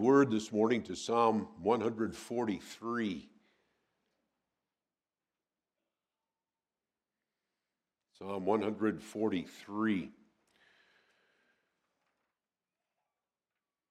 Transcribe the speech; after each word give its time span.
word 0.00 0.30
this 0.30 0.50
morning 0.50 0.82
to 0.82 0.96
Psalm 0.96 1.46
143. 1.62 3.28
Psalm 8.18 8.46
143. 8.46 10.10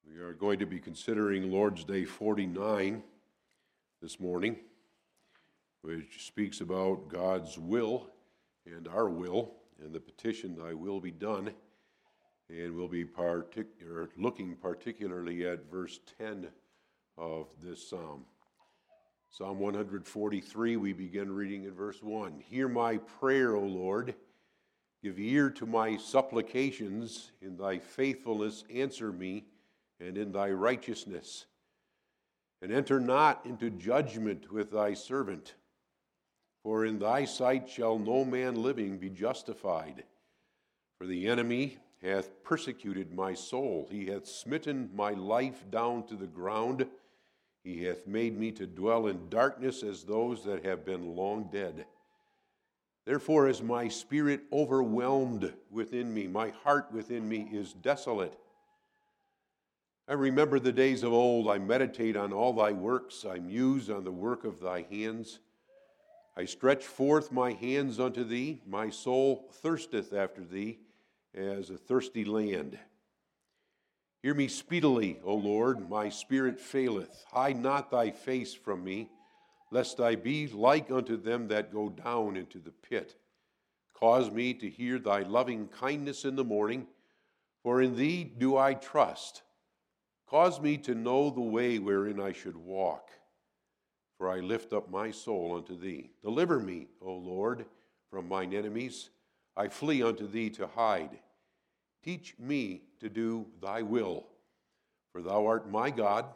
We 0.07 0.19
are 0.19 0.33
going 0.33 0.57
to 0.57 0.65
be 0.65 0.79
considering 0.79 1.51
Lord's 1.51 1.83
Day 1.83 2.05
49 2.05 3.04
this 4.02 4.20
morning, 4.20 4.55
which 5.84 6.26
speaks 6.26 6.62
about 6.62 7.07
God's 7.07 7.60
will 7.60 8.07
and 8.66 8.88
our 8.88 9.10
will, 9.10 9.52
and 9.80 9.94
the 9.94 10.00
petition, 10.00 10.55
Thy 10.55 10.73
will 10.73 11.00
be 11.00 11.12
done. 11.12 11.52
And 12.50 12.75
we'll 12.75 12.88
be 12.88 13.05
looking 14.18 14.55
particularly 14.55 15.48
at 15.48 15.70
verse 15.71 15.99
10 16.18 16.48
of 17.18 17.48
this 17.61 17.88
psalm. 17.88 18.25
Psalm 19.30 19.59
143, 19.59 20.75
we 20.77 20.91
begin 20.91 21.31
reading 21.31 21.66
at 21.66 21.73
verse 21.73 22.02
1. 22.02 22.39
Hear 22.39 22.67
my 22.67 22.98
prayer, 22.98 23.55
O 23.55 23.62
Lord. 23.62 24.16
Give 25.03 25.20
ear 25.20 25.52
to 25.52 25.67
my 25.67 25.98
supplications. 25.98 27.31
In 27.41 27.55
thy 27.55 27.77
faithfulness, 27.77 28.63
answer 28.73 29.11
me, 29.11 29.45
and 30.00 30.17
in 30.17 30.31
thy 30.31 30.50
righteousness. 30.50 31.45
And 32.63 32.73
enter 32.73 33.00
not 33.00 33.45
into 33.45 33.70
judgment 33.70 34.52
with 34.52 34.72
thy 34.72 34.95
servant. 34.95 35.53
For 36.63 36.86
in 36.86 36.97
thy 36.97 37.25
sight 37.25 37.70
shall 37.70 38.00
no 38.00 38.25
man 38.25 38.55
living 38.61 38.97
be 38.97 39.11
justified. 39.11 40.03
For 40.97 41.05
the 41.05 41.27
enemy 41.27 41.77
hath 42.02 42.44
persecuted 42.44 43.13
my 43.13 43.34
soul. 43.34 43.88
He 43.91 44.08
hath 44.08 44.27
smitten 44.27 44.89
my 44.94 45.12
life 45.12 45.70
down 45.70 46.08
to 46.08 46.16
the 46.16 46.27
ground. 46.27 46.88
He 47.63 47.84
hath 47.84 48.08
made 48.08 48.38
me 48.38 48.52
to 48.53 48.66
dwell 48.66 49.08
in 49.08 49.30
darkness 49.30 49.84
as 49.84 50.03
those 50.03 50.44
that 50.45 50.66
have 50.66 50.86
been 50.86 51.16
long 51.16 51.50
dead. 51.52 51.86
Therefore 53.05 53.47
is 53.47 53.61
my 53.61 53.88
spirit 53.88 54.42
overwhelmed 54.53 55.53
within 55.70 56.14
me, 56.14 56.27
my 56.27 56.50
heart 56.64 56.92
within 56.92 57.27
me 57.27 57.50
is 57.52 57.73
desolate. 57.73 58.38
I 60.08 60.14
remember 60.14 60.59
the 60.59 60.72
days 60.72 61.03
of 61.03 61.14
old. 61.14 61.50
I 61.50 61.59
meditate 61.59 62.16
on 62.16 62.33
all 62.33 62.53
thy 62.53 62.72
works. 62.72 63.25
I 63.30 63.38
muse 63.38 63.92
on 63.92 64.03
the 64.03 64.11
work 64.11 64.44
of 64.44 64.59
thy 64.59 64.81
hands. 64.89 65.39
I 66.36 66.45
stretch 66.45 66.83
forth 66.83 67.31
my 67.31 67.53
hands 67.53 68.00
unto 68.00 68.23
thee. 68.23 68.61
My 68.66 68.89
soul 68.89 69.50
thirsteth 69.61 70.14
after 70.14 70.44
thee 70.44 70.80
as 71.33 71.69
a 71.69 71.77
thirsty 71.77 72.25
land. 72.25 72.77
Hear 74.22 74.33
me 74.33 74.47
speedily, 74.47 75.19
O 75.23 75.36
Lord, 75.36 75.89
my 75.89 76.09
spirit 76.09 76.59
faileth. 76.59 77.25
Hide 77.31 77.61
not 77.61 77.89
thy 77.89 78.11
face 78.11 78.53
from 78.53 78.83
me, 78.83 79.09
lest 79.71 79.99
I 79.99 80.16
be 80.16 80.47
like 80.47 80.91
unto 80.91 81.16
them 81.16 81.47
that 81.47 81.71
go 81.71 81.89
down 81.89 82.36
into 82.36 82.59
the 82.59 82.71
pit. 82.71 83.16
Cause 83.94 84.31
me 84.31 84.53
to 84.55 84.69
hear 84.69 84.99
thy 84.99 85.21
loving 85.21 85.67
kindness 85.67 86.25
in 86.25 86.36
the 86.36 86.44
morning, 86.44 86.88
for 87.64 87.81
in 87.81 87.95
thee 87.95 88.23
do 88.23 88.58
I 88.58 88.73
trust. 88.73 89.43
Cause 90.27 90.59
me 90.59 90.77
to 90.80 90.95
know 90.95 91.30
the 91.30 91.41
way 91.41 91.80
wherein 91.80 92.19
I 92.19 92.33
should 92.33 92.55
walk, 92.55 93.09
for 94.17 94.30
I 94.30 94.39
lift 94.39 94.73
up 94.73 94.89
my 94.89 95.11
soul 95.11 95.55
unto 95.55 95.77
thee. 95.77 96.11
Deliver 96.21 96.59
me, 96.59 96.88
O 97.02 97.14
Lord, 97.14 97.66
from 98.09 98.27
mine 98.27 98.53
enemies. 98.53 99.09
I 99.59 99.67
flee 99.67 100.02
unto 100.02 100.25
thee 100.25 100.49
to 100.52 100.67
hide. 100.67 101.19
Teach 102.02 102.33
me 102.39 102.83
to 103.02 103.09
do 103.09 103.45
thy 103.61 103.81
will, 103.81 104.25
for 105.11 105.21
thou 105.21 105.45
art 105.45 105.69
my 105.69 105.89
God. 105.89 106.27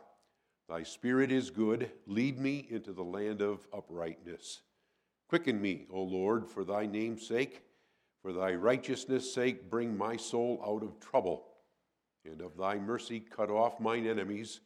Thy 0.67 0.83
spirit 0.83 1.31
is 1.31 1.49
good. 1.49 1.89
Lead 2.05 2.37
me 2.37 2.67
into 2.69 2.91
the 2.91 3.01
land 3.01 3.41
of 3.41 3.65
uprightness. 3.71 4.61
Quicken 5.29 5.61
me, 5.61 5.85
O 5.89 6.03
Lord, 6.03 6.49
for 6.49 6.65
thy 6.65 6.85
name's 6.85 7.25
sake. 7.25 7.63
For 8.21 8.33
thy 8.33 8.55
righteousness' 8.55 9.33
sake, 9.33 9.69
bring 9.69 9.97
my 9.97 10.17
soul 10.17 10.61
out 10.67 10.83
of 10.83 10.99
trouble. 10.99 11.45
And 12.25 12.41
of 12.41 12.57
thy 12.57 12.77
mercy, 12.77 13.21
cut 13.21 13.49
off 13.49 13.79
mine 13.79 14.05
enemies 14.05 14.59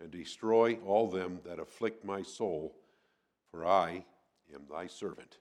and 0.00 0.10
destroy 0.10 0.78
all 0.84 1.08
them 1.08 1.38
that 1.44 1.60
afflict 1.60 2.04
my 2.04 2.22
soul. 2.22 2.74
For 3.52 3.64
I 3.64 4.04
am 4.52 4.62
thy 4.68 4.88
servant. 4.88 5.38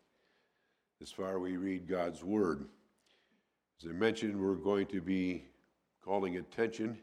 As 1.02 1.12
far 1.12 1.40
we 1.40 1.56
read 1.56 1.88
God's 1.88 2.26
word. 2.26 2.66
As 3.82 3.90
I 3.90 3.94
mentioned, 3.94 4.38
we're 4.38 4.56
going 4.56 4.86
to 4.88 5.00
be 5.00 5.46
calling 6.04 6.36
attention 6.36 6.98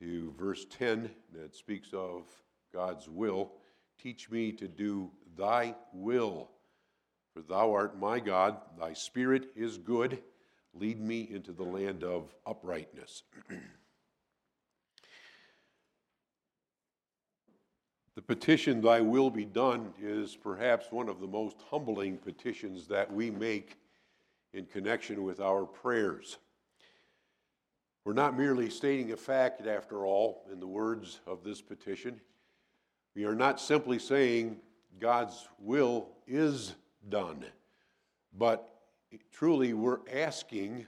to 0.00 0.32
verse 0.38 0.64
10 0.78 1.10
that 1.34 1.54
speaks 1.54 1.92
of 1.92 2.22
God's 2.72 3.10
will. 3.10 3.52
Teach 4.02 4.30
me 4.30 4.52
to 4.52 4.66
do 4.66 5.10
thy 5.36 5.74
will, 5.92 6.48
for 7.34 7.42
thou 7.42 7.74
art 7.74 7.98
my 7.98 8.20
God, 8.20 8.56
thy 8.78 8.94
spirit 8.94 9.50
is 9.54 9.76
good. 9.76 10.22
Lead 10.72 10.98
me 10.98 11.28
into 11.30 11.52
the 11.52 11.62
land 11.62 12.02
of 12.02 12.34
uprightness. 12.46 13.24
the 18.16 18.22
petition, 18.22 18.80
Thy 18.80 19.00
will 19.00 19.30
be 19.30 19.44
done, 19.44 19.94
is 20.00 20.36
perhaps 20.36 20.90
one 20.90 21.08
of 21.08 21.20
the 21.20 21.26
most 21.26 21.56
humbling 21.70 22.16
petitions 22.18 22.86
that 22.88 23.12
we 23.12 23.30
make 23.30 23.76
in 24.52 24.66
connection 24.66 25.22
with 25.22 25.40
our 25.40 25.64
prayers. 25.64 26.38
We're 28.04 28.12
not 28.14 28.36
merely 28.36 28.70
stating 28.70 29.12
a 29.12 29.16
fact, 29.16 29.66
after 29.66 30.04
all, 30.04 30.44
in 30.52 30.58
the 30.58 30.66
words 30.66 31.20
of 31.26 31.44
this 31.44 31.60
petition. 31.60 32.20
We 33.14 33.24
are 33.24 33.34
not 33.34 33.60
simply 33.60 33.98
saying 33.98 34.56
God's 34.98 35.48
will 35.58 36.08
is 36.26 36.74
done, 37.08 37.44
but 38.36 38.74
truly 39.32 39.72
we're 39.72 40.00
asking 40.12 40.86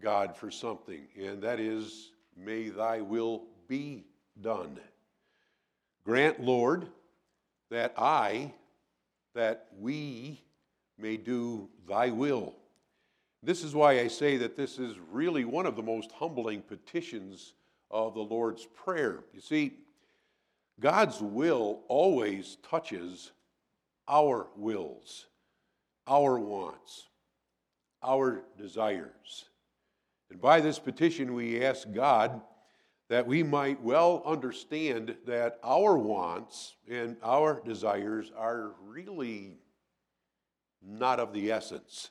God 0.00 0.36
for 0.36 0.50
something, 0.50 1.08
and 1.18 1.42
that 1.42 1.58
is, 1.58 2.12
may 2.36 2.68
thy 2.68 3.00
will 3.00 3.44
be 3.68 4.04
done. 4.40 4.78
Grant, 6.04 6.40
Lord, 6.40 6.88
that 7.70 7.94
I, 7.96 8.52
that 9.34 9.68
we 9.78 10.40
may 10.98 11.16
do 11.16 11.68
thy 11.88 12.10
will. 12.10 12.54
This 13.42 13.64
is 13.64 13.74
why 13.74 14.00
I 14.00 14.08
say 14.08 14.36
that 14.36 14.56
this 14.56 14.78
is 14.78 14.96
really 15.10 15.44
one 15.44 15.66
of 15.66 15.76
the 15.76 15.82
most 15.82 16.12
humbling 16.12 16.62
petitions 16.62 17.54
of 17.90 18.14
the 18.14 18.20
Lord's 18.20 18.66
Prayer. 18.66 19.20
You 19.32 19.40
see, 19.40 19.72
God's 20.80 21.20
will 21.20 21.80
always 21.88 22.56
touches 22.68 23.32
our 24.08 24.48
wills, 24.56 25.26
our 26.06 26.38
wants, 26.38 27.08
our 28.02 28.42
desires. 28.58 29.46
And 30.30 30.40
by 30.40 30.60
this 30.60 30.78
petition, 30.78 31.34
we 31.34 31.64
ask 31.64 31.90
God 31.92 32.40
that 33.12 33.26
we 33.26 33.42
might 33.42 33.78
well 33.82 34.22
understand 34.24 35.14
that 35.26 35.58
our 35.62 35.98
wants 35.98 36.76
and 36.90 37.14
our 37.22 37.60
desires 37.62 38.32
are 38.34 38.72
really 38.86 39.58
not 40.82 41.20
of 41.20 41.34
the 41.34 41.52
essence. 41.52 42.08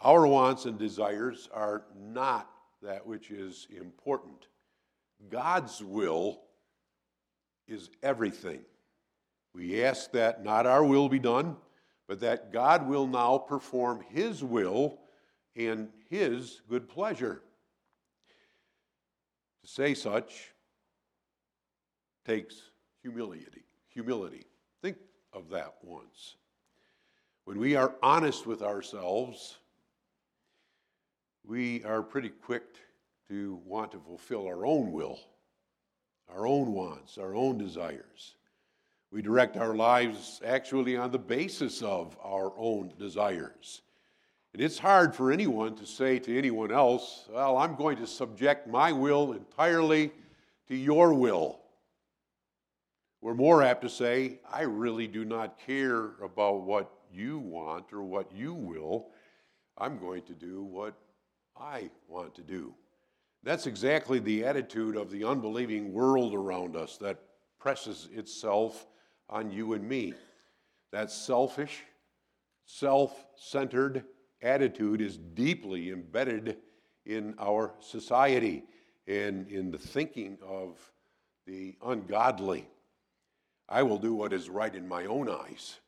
Our 0.00 0.26
wants 0.26 0.64
and 0.64 0.78
desires 0.78 1.50
are 1.52 1.84
not 1.94 2.50
that 2.80 3.06
which 3.06 3.30
is 3.30 3.68
important. 3.78 4.46
God's 5.28 5.84
will 5.84 6.40
is 7.68 7.90
everything. 8.02 8.60
We 9.52 9.84
ask 9.84 10.12
that 10.12 10.42
not 10.42 10.64
our 10.64 10.82
will 10.82 11.10
be 11.10 11.18
done, 11.18 11.56
but 12.08 12.20
that 12.20 12.54
God 12.54 12.88
will 12.88 13.06
now 13.06 13.36
perform 13.36 14.02
His 14.08 14.42
will 14.42 14.98
and 15.54 15.90
His 16.08 16.62
good 16.70 16.88
pleasure. 16.88 17.42
To 19.66 19.72
say 19.72 19.94
such 19.94 20.52
takes 22.24 22.54
humility. 23.02 23.64
Humility. 23.88 24.44
Think 24.80 24.96
of 25.32 25.50
that 25.50 25.74
once. 25.82 26.36
When 27.46 27.58
we 27.58 27.74
are 27.74 27.92
honest 28.00 28.46
with 28.46 28.62
ourselves, 28.62 29.56
we 31.44 31.82
are 31.82 32.00
pretty 32.00 32.28
quick 32.28 32.76
to 33.28 33.60
want 33.64 33.90
to 33.90 33.98
fulfill 33.98 34.46
our 34.46 34.64
own 34.64 34.92
will, 34.92 35.18
our 36.28 36.46
own 36.46 36.72
wants, 36.72 37.18
our 37.18 37.34
own 37.34 37.58
desires. 37.58 38.36
We 39.10 39.20
direct 39.20 39.56
our 39.56 39.74
lives 39.74 40.40
actually 40.44 40.96
on 40.96 41.10
the 41.10 41.18
basis 41.18 41.82
of 41.82 42.16
our 42.22 42.52
own 42.56 42.92
desires. 43.00 43.82
And 44.56 44.64
it's 44.64 44.78
hard 44.78 45.14
for 45.14 45.30
anyone 45.30 45.74
to 45.74 45.84
say 45.84 46.18
to 46.18 46.38
anyone 46.38 46.72
else, 46.72 47.28
Well, 47.30 47.58
I'm 47.58 47.74
going 47.76 47.98
to 47.98 48.06
subject 48.06 48.66
my 48.66 48.90
will 48.90 49.34
entirely 49.34 50.12
to 50.68 50.74
your 50.74 51.12
will. 51.12 51.60
We're 53.20 53.34
more 53.34 53.62
apt 53.62 53.82
to 53.82 53.90
say, 53.90 54.40
I 54.50 54.62
really 54.62 55.08
do 55.08 55.26
not 55.26 55.58
care 55.58 56.12
about 56.24 56.62
what 56.62 56.90
you 57.12 57.38
want 57.38 57.92
or 57.92 58.02
what 58.02 58.32
you 58.32 58.54
will. 58.54 59.08
I'm 59.76 59.98
going 59.98 60.22
to 60.22 60.32
do 60.32 60.62
what 60.62 60.94
I 61.54 61.90
want 62.08 62.34
to 62.36 62.42
do. 62.42 62.72
That's 63.42 63.66
exactly 63.66 64.20
the 64.20 64.42
attitude 64.46 64.96
of 64.96 65.10
the 65.10 65.24
unbelieving 65.24 65.92
world 65.92 66.32
around 66.32 66.76
us 66.76 66.96
that 67.02 67.18
presses 67.60 68.08
itself 68.10 68.86
on 69.28 69.50
you 69.50 69.74
and 69.74 69.86
me. 69.86 70.14
That 70.92 71.10
selfish, 71.10 71.82
self 72.64 73.26
centered 73.36 74.06
attitude 74.46 75.00
is 75.00 75.16
deeply 75.16 75.90
embedded 75.90 76.56
in 77.04 77.34
our 77.38 77.74
society 77.80 78.64
and 79.06 79.48
in 79.48 79.70
the 79.70 79.78
thinking 79.78 80.38
of 80.46 80.78
the 81.46 81.76
ungodly. 81.84 82.68
I 83.68 83.82
will 83.82 83.98
do 83.98 84.14
what 84.14 84.32
is 84.32 84.48
right 84.48 84.74
in 84.74 84.86
my 84.88 85.06
own 85.06 85.28
eyes. 85.28 85.80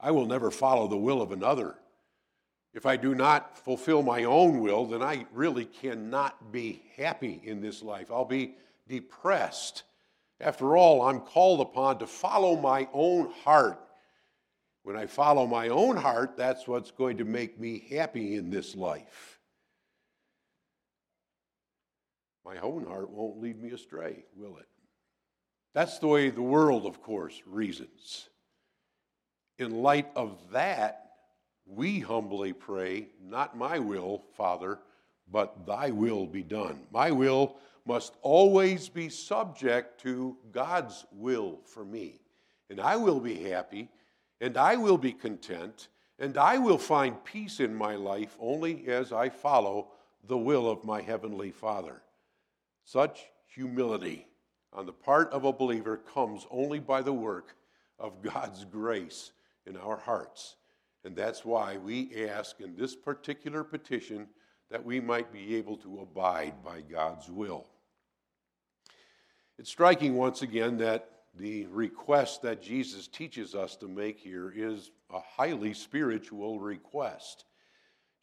I 0.00 0.10
will 0.12 0.26
never 0.26 0.50
follow 0.50 0.86
the 0.86 0.96
will 0.96 1.20
of 1.20 1.32
another. 1.32 1.76
If 2.72 2.86
I 2.86 2.96
do 2.96 3.14
not 3.14 3.56
fulfill 3.58 4.02
my 4.02 4.24
own 4.24 4.60
will, 4.60 4.86
then 4.86 5.02
I 5.02 5.26
really 5.32 5.64
cannot 5.64 6.52
be 6.52 6.82
happy 6.96 7.40
in 7.44 7.60
this 7.60 7.82
life. 7.82 8.10
I'll 8.10 8.24
be 8.24 8.56
depressed. 8.88 9.84
After 10.40 10.76
all, 10.76 11.02
I'm 11.02 11.20
called 11.20 11.60
upon 11.60 11.98
to 11.98 12.06
follow 12.06 12.56
my 12.56 12.88
own 12.92 13.30
heart. 13.44 13.83
When 14.84 14.96
I 14.96 15.06
follow 15.06 15.46
my 15.46 15.68
own 15.68 15.96
heart, 15.96 16.36
that's 16.36 16.68
what's 16.68 16.90
going 16.90 17.16
to 17.16 17.24
make 17.24 17.58
me 17.58 17.86
happy 17.90 18.36
in 18.36 18.50
this 18.50 18.76
life. 18.76 19.40
My 22.44 22.58
own 22.58 22.84
heart 22.84 23.08
won't 23.08 23.40
lead 23.40 23.60
me 23.60 23.70
astray, 23.70 24.24
will 24.36 24.58
it? 24.58 24.68
That's 25.72 25.98
the 25.98 26.06
way 26.06 26.28
the 26.28 26.42
world, 26.42 26.84
of 26.84 27.02
course, 27.02 27.40
reasons. 27.46 28.28
In 29.58 29.82
light 29.82 30.10
of 30.14 30.38
that, 30.52 31.12
we 31.66 32.00
humbly 32.00 32.52
pray, 32.52 33.08
Not 33.22 33.56
my 33.56 33.78
will, 33.78 34.22
Father, 34.36 34.78
but 35.32 35.66
thy 35.66 35.90
will 35.90 36.26
be 36.26 36.42
done. 36.42 36.80
My 36.92 37.10
will 37.10 37.56
must 37.86 38.14
always 38.20 38.90
be 38.90 39.08
subject 39.08 40.02
to 40.02 40.36
God's 40.52 41.06
will 41.10 41.60
for 41.64 41.86
me. 41.86 42.20
And 42.68 42.80
I 42.80 42.96
will 42.96 43.20
be 43.20 43.42
happy, 43.42 43.88
and 44.40 44.56
I 44.56 44.76
will 44.76 44.98
be 44.98 45.12
content, 45.12 45.88
and 46.18 46.36
I 46.36 46.58
will 46.58 46.78
find 46.78 47.24
peace 47.24 47.60
in 47.60 47.74
my 47.74 47.94
life 47.94 48.36
only 48.40 48.86
as 48.88 49.12
I 49.12 49.28
follow 49.28 49.88
the 50.26 50.38
will 50.38 50.70
of 50.70 50.84
my 50.84 51.00
Heavenly 51.00 51.50
Father. 51.50 52.02
Such 52.84 53.26
humility 53.46 54.26
on 54.72 54.86
the 54.86 54.92
part 54.92 55.30
of 55.30 55.44
a 55.44 55.52
believer 55.52 55.96
comes 55.96 56.46
only 56.50 56.80
by 56.80 57.02
the 57.02 57.12
work 57.12 57.56
of 57.98 58.22
God's 58.22 58.64
grace 58.64 59.32
in 59.66 59.76
our 59.76 59.96
hearts. 59.96 60.56
And 61.04 61.14
that's 61.14 61.44
why 61.44 61.76
we 61.76 62.26
ask 62.28 62.60
in 62.60 62.76
this 62.76 62.96
particular 62.96 63.62
petition 63.62 64.26
that 64.70 64.84
we 64.84 65.00
might 65.00 65.32
be 65.32 65.56
able 65.56 65.76
to 65.78 66.00
abide 66.00 66.64
by 66.64 66.80
God's 66.80 67.30
will. 67.30 67.66
It's 69.58 69.70
striking 69.70 70.16
once 70.16 70.42
again 70.42 70.78
that 70.78 71.08
the 71.38 71.66
request 71.66 72.42
that 72.42 72.62
Jesus 72.62 73.08
teaches 73.08 73.54
us 73.54 73.76
to 73.76 73.88
make 73.88 74.18
here 74.18 74.52
is 74.54 74.90
a 75.10 75.20
highly 75.20 75.74
spiritual 75.74 76.60
request. 76.60 77.44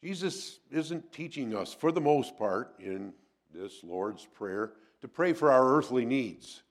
Jesus 0.02 0.58
isn't 0.70 1.12
teaching 1.12 1.54
us, 1.54 1.72
for 1.74 1.92
the 1.92 2.00
most 2.00 2.36
part, 2.38 2.74
in 2.78 3.12
this 3.54 3.84
Lord's 3.84 4.26
Prayer, 4.26 4.72
to 5.00 5.08
pray 5.08 5.32
for 5.32 5.52
our 5.52 5.76
earthly 5.76 6.04
needs. 6.04 6.62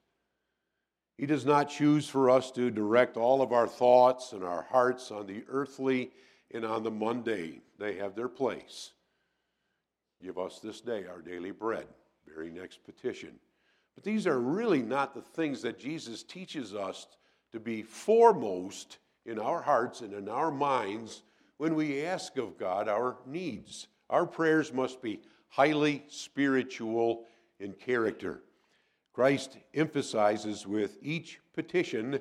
He 1.18 1.28
does 1.28 1.46
not 1.46 1.70
choose 1.70 2.10
for 2.10 2.30
us 2.30 2.50
to 2.52 2.72
direct 2.72 3.16
all 3.16 3.42
of 3.42 3.52
our 3.52 3.68
thoughts 3.68 4.32
and 4.32 4.44
our 4.44 4.64
hearts 4.64 5.12
on 5.12 5.28
the 5.28 5.44
earthly 5.48 6.12
and 6.52 6.66
on 6.66 6.84
the 6.84 6.92
mundane. 6.92 7.62
They 7.78 7.98
have 7.98 8.16
their 8.16 8.28
place. 8.28 8.92
Give 10.22 10.38
us 10.38 10.60
this 10.60 10.82
day 10.82 11.06
our 11.06 11.22
daily 11.22 11.52
bread. 11.52 11.86
Very 12.28 12.50
next 12.50 12.84
petition. 12.84 13.40
But 13.96 14.04
these 14.04 14.28
are 14.28 14.40
really 14.40 14.82
not 14.82 15.14
the 15.14 15.22
things 15.22 15.62
that 15.62 15.80
Jesus 15.80 16.24
teaches 16.24 16.74
us 16.74 17.08
to 17.52 17.60
be 17.60 17.84
foremost 17.84 18.98
in 19.26 19.40
our 19.40 19.62
hearts 19.62 20.02
and 20.02 20.14
in 20.14 20.30
our 20.30 20.52
minds 20.52 21.24
when 21.58 21.76
we 21.76 22.06
ask 22.06 22.38
of 22.38 22.58
God 22.58 22.88
our 22.88 23.18
needs. 23.26 23.88
Our 24.10 24.26
prayers 24.26 24.74
must 24.74 25.02
be 25.02 25.22
highly 25.50 26.04
spiritual 26.08 27.26
in 27.60 27.74
character. 27.74 28.42
Christ 29.14 29.58
emphasizes 29.74 30.66
with 30.66 30.98
each 31.02 31.40
petition 31.54 32.20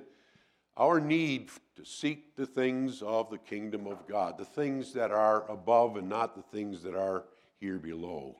our 0.76 1.00
need 1.00 1.50
to 1.76 1.84
seek 1.84 2.34
the 2.36 2.46
things 2.46 3.02
of 3.02 3.30
the 3.30 3.38
kingdom 3.38 3.86
of 3.86 4.06
God, 4.08 4.36
the 4.38 4.44
things 4.44 4.92
that 4.94 5.10
are 5.10 5.50
above 5.50 5.96
and 5.96 6.08
not 6.08 6.34
the 6.34 6.42
things 6.42 6.82
that 6.82 6.94
are 6.94 7.24
here 7.60 7.78
below. 7.78 8.36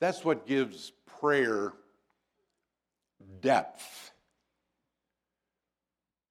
That's 0.00 0.24
what 0.24 0.46
gives 0.46 0.92
prayer 1.20 1.72
depth. 3.40 4.12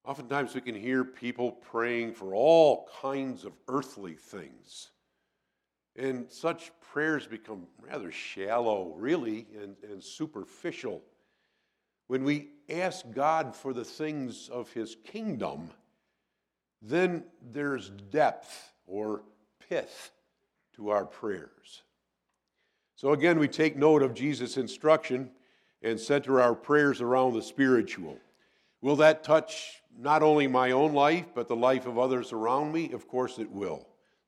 Oftentimes 0.03 0.55
we 0.55 0.61
can 0.61 0.75
hear 0.75 1.03
people 1.03 1.51
praying 1.51 2.13
for 2.13 2.33
all 2.33 2.89
kinds 3.01 3.45
of 3.45 3.53
earthly 3.67 4.13
things. 4.13 4.89
And 5.95 6.31
such 6.31 6.71
prayers 6.91 7.27
become 7.27 7.67
rather 7.79 8.11
shallow, 8.11 8.93
really, 8.97 9.45
and, 9.61 9.75
and 9.83 10.03
superficial. 10.03 11.01
When 12.07 12.23
we 12.23 12.49
ask 12.69 13.05
God 13.13 13.55
for 13.55 13.73
the 13.73 13.85
things 13.85 14.49
of 14.49 14.71
His 14.71 14.95
kingdom, 15.05 15.69
then 16.81 17.25
there's 17.51 17.89
depth 17.89 18.73
or 18.88 19.23
pith 19.69 20.11
to 20.75 20.89
our 20.89 21.05
prayers. 21.05 21.83
So 22.95 23.13
again, 23.13 23.39
we 23.39 23.47
take 23.47 23.75
note 23.77 24.01
of 24.01 24.13
Jesus' 24.13 24.57
instruction 24.57 25.31
and 25.81 26.00
center 26.00 26.42
our 26.42 26.56
prayers 26.56 27.01
around 27.01 27.33
the 27.33 27.42
spiritual. 27.42 28.18
Will 28.81 28.95
that 28.98 29.24
touch 29.24 29.81
not 29.98 30.24
only 30.24 30.48
my 30.48 30.72
own 30.72 30.94
life, 30.94 31.28
but 31.33 31.48
the 31.48 31.56
life 31.56 31.86
of 31.86 31.98
others 31.98 32.31
around 32.31 32.72
me? 32.72 32.92
Of 32.92 33.07
course 33.07 33.39
it 33.39 33.50
will. 33.51 33.88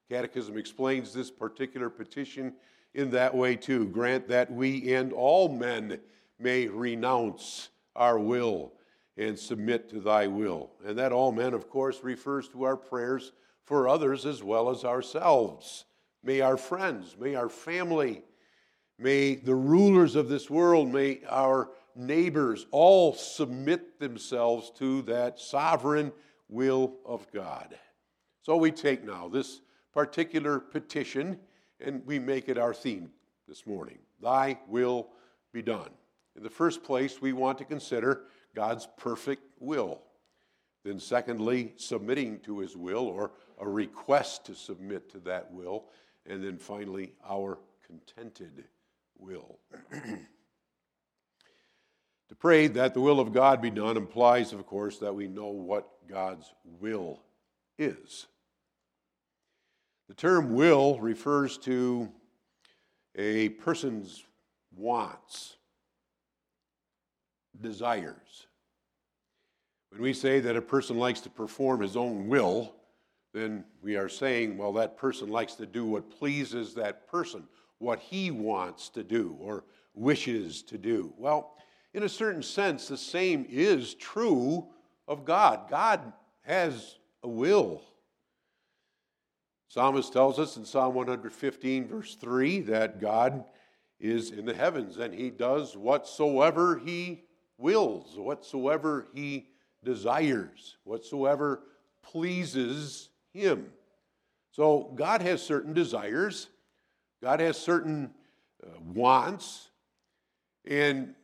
Catechism 0.09 0.57
explains 0.57 1.13
this 1.13 1.31
particular 1.31 1.89
petition 1.89 2.53
in 2.93 3.09
that 3.11 3.33
way 3.33 3.55
too. 3.55 3.87
Grant 3.87 4.27
that 4.27 4.51
we 4.51 4.93
and 4.93 5.13
all 5.13 5.49
men 5.49 5.99
may 6.39 6.67
renounce 6.67 7.69
our 7.95 8.19
will 8.19 8.73
and 9.17 9.37
submit 9.37 9.89
to 9.89 9.99
thy 9.99 10.27
will. 10.27 10.71
And 10.85 10.97
that 10.97 11.11
all 11.11 11.31
men, 11.31 11.53
of 11.53 11.69
course, 11.69 12.03
refers 12.03 12.47
to 12.49 12.63
our 12.63 12.77
prayers 12.77 13.31
for 13.63 13.87
others 13.87 14.25
as 14.25 14.43
well 14.43 14.69
as 14.69 14.83
ourselves. 14.83 15.85
May 16.23 16.41
our 16.41 16.57
friends, 16.57 17.15
may 17.19 17.35
our 17.35 17.49
family, 17.49 18.23
may 18.97 19.35
the 19.35 19.55
rulers 19.55 20.15
of 20.15 20.29
this 20.29 20.49
world, 20.49 20.91
may 20.91 21.21
our 21.29 21.69
neighbors 21.95 22.65
all 22.71 23.13
submit 23.13 23.99
themselves 23.99 24.71
to 24.77 25.01
that 25.03 25.39
sovereign 25.39 26.11
will 26.49 26.95
of 27.05 27.29
God. 27.31 27.77
So 28.41 28.57
we 28.57 28.71
take 28.71 29.03
now 29.03 29.27
this 29.27 29.61
particular 29.93 30.59
petition 30.59 31.39
and 31.79 32.01
we 32.05 32.19
make 32.19 32.49
it 32.49 32.57
our 32.57 32.73
theme 32.73 33.11
this 33.47 33.65
morning 33.65 33.99
Thy 34.21 34.57
will 34.67 35.09
be 35.51 35.61
done. 35.61 35.89
In 36.35 36.43
the 36.43 36.49
first 36.49 36.83
place, 36.83 37.21
we 37.21 37.33
want 37.33 37.57
to 37.59 37.65
consider 37.65 38.23
God's 38.55 38.87
perfect 38.97 39.43
will. 39.59 40.01
Then, 40.83 40.99
secondly, 40.99 41.73
submitting 41.77 42.39
to 42.41 42.59
his 42.59 42.75
will 42.75 43.07
or 43.07 43.31
a 43.59 43.67
request 43.67 44.45
to 44.45 44.55
submit 44.55 45.09
to 45.11 45.19
that 45.19 45.51
will. 45.51 45.85
And 46.25 46.43
then 46.43 46.57
finally, 46.57 47.13
our 47.29 47.59
contented 47.85 48.65
will. 49.23 49.59
to 52.29 52.35
pray 52.37 52.67
that 52.67 52.93
the 52.93 53.01
will 53.01 53.19
of 53.19 53.31
God 53.31 53.61
be 53.61 53.69
done 53.69 53.97
implies, 53.97 54.53
of 54.53 54.65
course, 54.65 54.97
that 54.99 55.15
we 55.15 55.27
know 55.27 55.47
what 55.47 55.87
God's 56.09 56.53
will 56.79 57.21
is. 57.77 58.27
The 60.09 60.13
term 60.13 60.53
will 60.53 60.99
refers 60.99 61.57
to 61.59 62.11
a 63.15 63.49
person's 63.49 64.23
wants 64.75 65.55
desires. 67.61 68.47
When 69.89 70.01
we 70.01 70.13
say 70.13 70.39
that 70.39 70.55
a 70.55 70.61
person 70.61 70.97
likes 70.97 71.21
to 71.21 71.29
perform 71.29 71.81
his 71.81 71.95
own 71.95 72.27
will, 72.27 72.73
then 73.33 73.65
we 73.81 73.95
are 73.95 74.09
saying, 74.09 74.57
well, 74.57 74.73
that 74.73 74.95
person 74.95 75.29
likes 75.29 75.55
to 75.55 75.65
do 75.65 75.85
what 75.85 76.09
pleases 76.09 76.75
that 76.75 77.07
person, 77.07 77.43
what 77.79 77.99
he 77.99 78.31
wants 78.31 78.89
to 78.89 79.03
do 79.03 79.35
or 79.39 79.65
wishes 79.95 80.61
to 80.63 80.77
do. 80.77 81.13
Well, 81.17 81.55
in 81.93 82.03
a 82.03 82.09
certain 82.09 82.43
sense, 82.43 82.87
the 82.87 82.97
same 82.97 83.45
is 83.49 83.95
true 83.95 84.67
of 85.07 85.25
God. 85.25 85.69
God 85.69 86.13
has 86.41 86.97
a 87.23 87.27
will. 87.27 87.81
Psalmist 89.67 90.13
tells 90.13 90.37
us 90.37 90.55
in 90.57 90.65
Psalm 90.65 90.93
115, 90.93 91.87
verse 91.87 92.15
3, 92.15 92.61
that 92.61 93.01
God 93.01 93.43
is 93.99 94.29
in 94.29 94.45
the 94.45 94.53
heavens 94.53 94.97
and 94.97 95.13
he 95.13 95.31
does 95.31 95.75
whatsoever 95.75 96.77
he 96.77 97.23
wills, 97.57 98.15
whatsoever 98.15 99.07
he 99.13 99.47
desires, 99.83 100.77
whatsoever 100.83 101.63
pleases 102.03 103.09
him. 103.33 103.71
So 104.51 104.91
God 104.95 105.21
has 105.21 105.41
certain 105.41 105.73
desires, 105.73 106.47
God 107.21 107.39
has 107.39 107.57
certain 107.57 108.11
uh, 108.63 108.69
wants, 108.93 109.69
And 110.65 111.15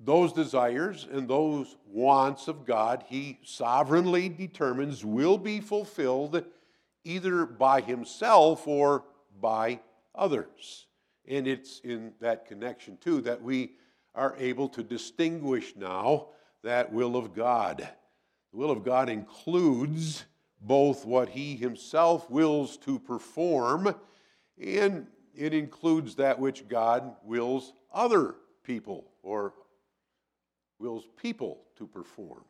those 0.00 0.32
desires 0.32 1.06
and 1.10 1.28
those 1.28 1.76
wants 1.86 2.46
of 2.46 2.64
God, 2.64 3.04
He 3.08 3.38
sovereignly 3.42 4.28
determines 4.28 5.04
will 5.04 5.38
be 5.38 5.60
fulfilled 5.60 6.44
either 7.04 7.46
by 7.46 7.80
Himself 7.80 8.66
or 8.68 9.04
by 9.40 9.80
others. 10.14 10.86
And 11.26 11.46
it's 11.46 11.80
in 11.80 12.12
that 12.20 12.46
connection, 12.46 12.96
too, 12.98 13.20
that 13.22 13.42
we 13.42 13.72
are 14.14 14.34
able 14.38 14.68
to 14.70 14.82
distinguish 14.82 15.74
now 15.76 16.28
that 16.62 16.92
will 16.92 17.16
of 17.16 17.34
God. 17.34 17.88
The 18.52 18.56
will 18.56 18.70
of 18.70 18.84
God 18.84 19.08
includes 19.08 20.24
both 20.60 21.04
what 21.04 21.30
He 21.30 21.56
Himself 21.56 22.28
wills 22.30 22.76
to 22.78 22.98
perform, 22.98 23.94
and 24.60 25.06
it 25.34 25.54
includes 25.54 26.16
that 26.16 26.38
which 26.38 26.68
God 26.68 27.14
wills 27.22 27.72
other 27.92 28.34
people 28.64 29.06
or 29.22 29.54
wills 30.78 31.04
people 31.16 31.62
to 31.76 31.86
perform. 31.86 32.44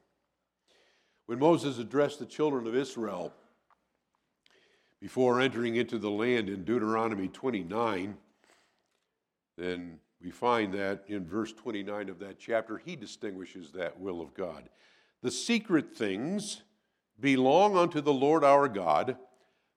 When 1.27 1.38
Moses 1.38 1.79
addressed 1.79 2.19
the 2.19 2.27
children 2.27 2.67
of 2.67 2.75
Israel 2.75 3.33
before 5.00 5.41
entering 5.41 5.77
into 5.77 5.99
the 5.99 6.11
land 6.11 6.49
in 6.49 6.65
Deuteronomy 6.65 7.29
29, 7.29 8.17
then 9.57 9.99
we 10.23 10.31
find 10.31 10.73
that 10.75 11.05
in 11.07 11.27
verse 11.27 11.53
29 11.53 12.09
of 12.09 12.19
that 12.21 12.38
chapter, 12.38 12.79
he 12.79 12.97
distinguishes 12.97 13.71
that 13.73 14.00
will 14.00 14.21
of 14.21 14.35
God. 14.35 14.69
The 15.23 15.31
secret 15.31 15.95
things 15.95 16.62
belong 17.20 17.76
unto 17.76 18.00
the 18.00 18.12
Lord 18.12 18.44
our 18.44 18.68
God, 18.68 19.16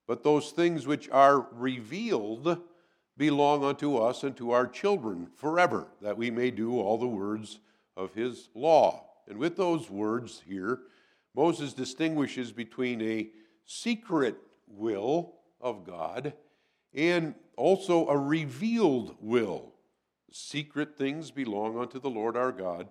but 0.08 0.24
those 0.24 0.52
things 0.52 0.86
which 0.86 1.10
are 1.10 1.48
revealed 1.52 2.60
belong 3.18 3.64
unto 3.64 3.98
us 3.98 4.24
and 4.24 4.36
to 4.38 4.52
our 4.52 4.68
children 4.68 5.28
forever, 5.36 5.88
that 6.02 6.18
we 6.18 6.32
may 6.32 6.52
do 6.52 6.80
all 6.80 6.98
the 6.98 7.08
words 7.08 7.60
of 7.96 8.14
his 8.14 8.50
law. 8.56 9.06
And 9.28 9.38
with 9.38 9.58
those 9.58 9.90
words 9.90 10.42
here, 10.48 10.80
Moses 11.36 11.74
distinguishes 11.74 12.52
between 12.52 13.02
a 13.02 13.30
secret 13.66 14.36
will 14.68 15.36
of 15.60 15.86
God 15.86 16.34
and 16.94 17.36
also 17.56 18.08
a 18.08 18.18
revealed 18.18 19.16
will. 19.22 19.74
Secret 20.32 20.98
things 20.98 21.32
belong 21.32 21.78
unto 21.78 22.00
the 22.00 22.10
Lord 22.10 22.36
our 22.36 22.52
God, 22.52 22.88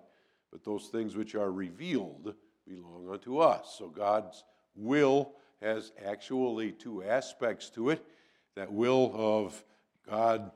but 0.51 0.63
those 0.63 0.87
things 0.87 1.15
which 1.15 1.35
are 1.35 1.51
revealed 1.51 2.35
belong 2.75 3.09
unto 3.11 3.39
us. 3.39 3.75
So 3.77 3.87
God's 3.87 4.43
will 4.75 5.33
has 5.61 5.91
actually 6.05 6.71
two 6.71 7.03
aspects 7.03 7.69
to 7.71 7.89
it 7.89 8.03
that 8.55 8.71
will 8.71 9.11
of 9.13 9.63
God's 10.09 10.51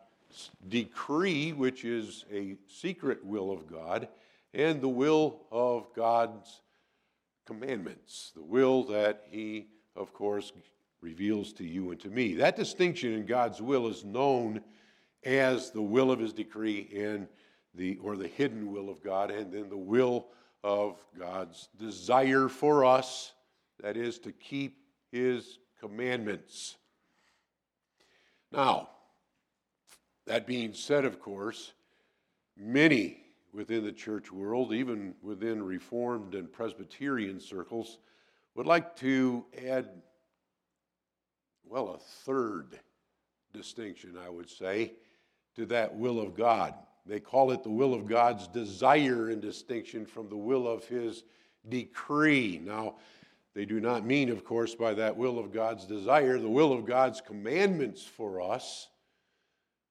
decree, 0.68 1.54
which 1.54 1.86
is 1.86 2.26
a 2.32 2.56
secret 2.68 3.24
will 3.24 3.52
of 3.52 3.68
God, 3.68 4.08
and 4.54 4.82
the 4.82 4.90
will 4.90 5.42
of 5.52 5.94
God's 5.94 6.62
commandments, 7.46 8.32
the 8.36 8.44
will 8.44 8.84
that 8.86 9.26
He, 9.30 9.68
of 9.96 10.14
course, 10.14 10.52
reveals 11.02 11.54
to 11.54 11.64
you 11.64 11.92
and 11.92 12.00
to 12.00 12.10
me. 12.10 12.34
That 12.36 12.56
distinction 12.56 13.14
in 13.14 13.26
God's 13.26 13.62
will 13.62 13.88
is 13.88 14.04
known 14.04 14.62
as 15.24 15.72
the 15.72 15.82
will 15.82 16.12
of 16.12 16.20
His 16.20 16.34
decree 16.34 16.90
and 16.96 17.28
the 17.76 17.98
or 18.02 18.16
the 18.16 18.28
hidden 18.28 18.72
will 18.72 18.90
of 18.90 19.04
God, 19.04 19.30
and 19.32 19.52
then 19.52 19.70
the 19.70 19.78
will 19.78 20.28
of 20.66 20.98
God's 21.18 21.70
desire 21.78 22.50
for 22.50 22.84
us, 22.84 23.34
that 23.84 23.96
is 23.96 24.18
to 24.18 24.32
keep 24.32 24.80
His 25.12 25.60
commandments. 25.80 26.76
Now, 28.52 28.90
that 30.26 30.48
being 30.48 30.74
said, 30.74 31.06
of 31.06 31.20
course, 31.20 31.72
many 32.58 33.22
within 33.54 33.84
the 33.86 33.92
church 33.92 34.32
world, 34.32 34.74
even 34.74 35.14
within 35.22 35.62
Reformed 35.62 36.34
and 36.34 36.52
Presbyterian 36.52 37.40
circles, 37.40 38.00
would 38.56 38.66
like 38.66 38.96
to 38.98 39.46
add, 39.68 39.88
well, 41.64 41.90
a 41.90 42.00
third 42.00 42.80
distinction, 43.54 44.18
I 44.18 44.30
would 44.30 44.50
say, 44.50 44.94
to 45.58 45.68
that 45.68 45.96
will 45.96 46.20
of 46.20 46.36
God. 46.36 46.74
They 47.06 47.20
call 47.20 47.52
it 47.52 47.64
the 47.64 47.70
will 47.70 47.94
of 47.94 48.08
God's 48.08 48.48
desire 48.48 49.30
in 49.30 49.40
distinction 49.40 50.06
from 50.06 50.30
the 50.30 50.38
will 50.38 50.68
of 50.68 50.86
His 50.86 51.24
decree. 51.70 52.60
Now, 52.64 52.96
they 53.54 53.66
do 53.66 53.80
not 53.80 54.06
mean, 54.06 54.30
of 54.30 54.44
course, 54.44 54.76
by 54.76 54.94
that 54.96 55.16
will 55.16 55.40
of 55.40 55.54
God's 55.54 55.86
desire, 55.86 56.40
the 56.40 56.50
will 56.50 56.74
of 56.74 56.86
God's 56.86 57.22
commandments 57.22 58.04
for 58.04 58.42
us 58.42 58.90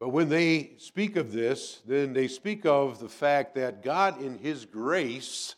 but 0.05 0.11
when 0.11 0.29
they 0.29 0.73
speak 0.77 1.17
of 1.17 1.33
this, 1.33 1.81
then 1.87 2.13
they 2.13 2.29
speak 2.29 2.67
of 2.67 2.99
the 2.99 3.09
fact 3.09 3.55
that 3.55 3.83
God, 3.83 4.21
in 4.21 4.37
His 4.37 4.67
grace, 4.67 5.55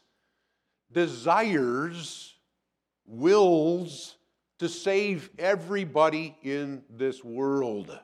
desires, 0.93 2.35
wills 3.07 4.17
to 4.61 4.69
save 4.69 5.31
everybody 5.37 6.39
in 6.45 6.85
this 6.89 7.25
world. 7.25 7.99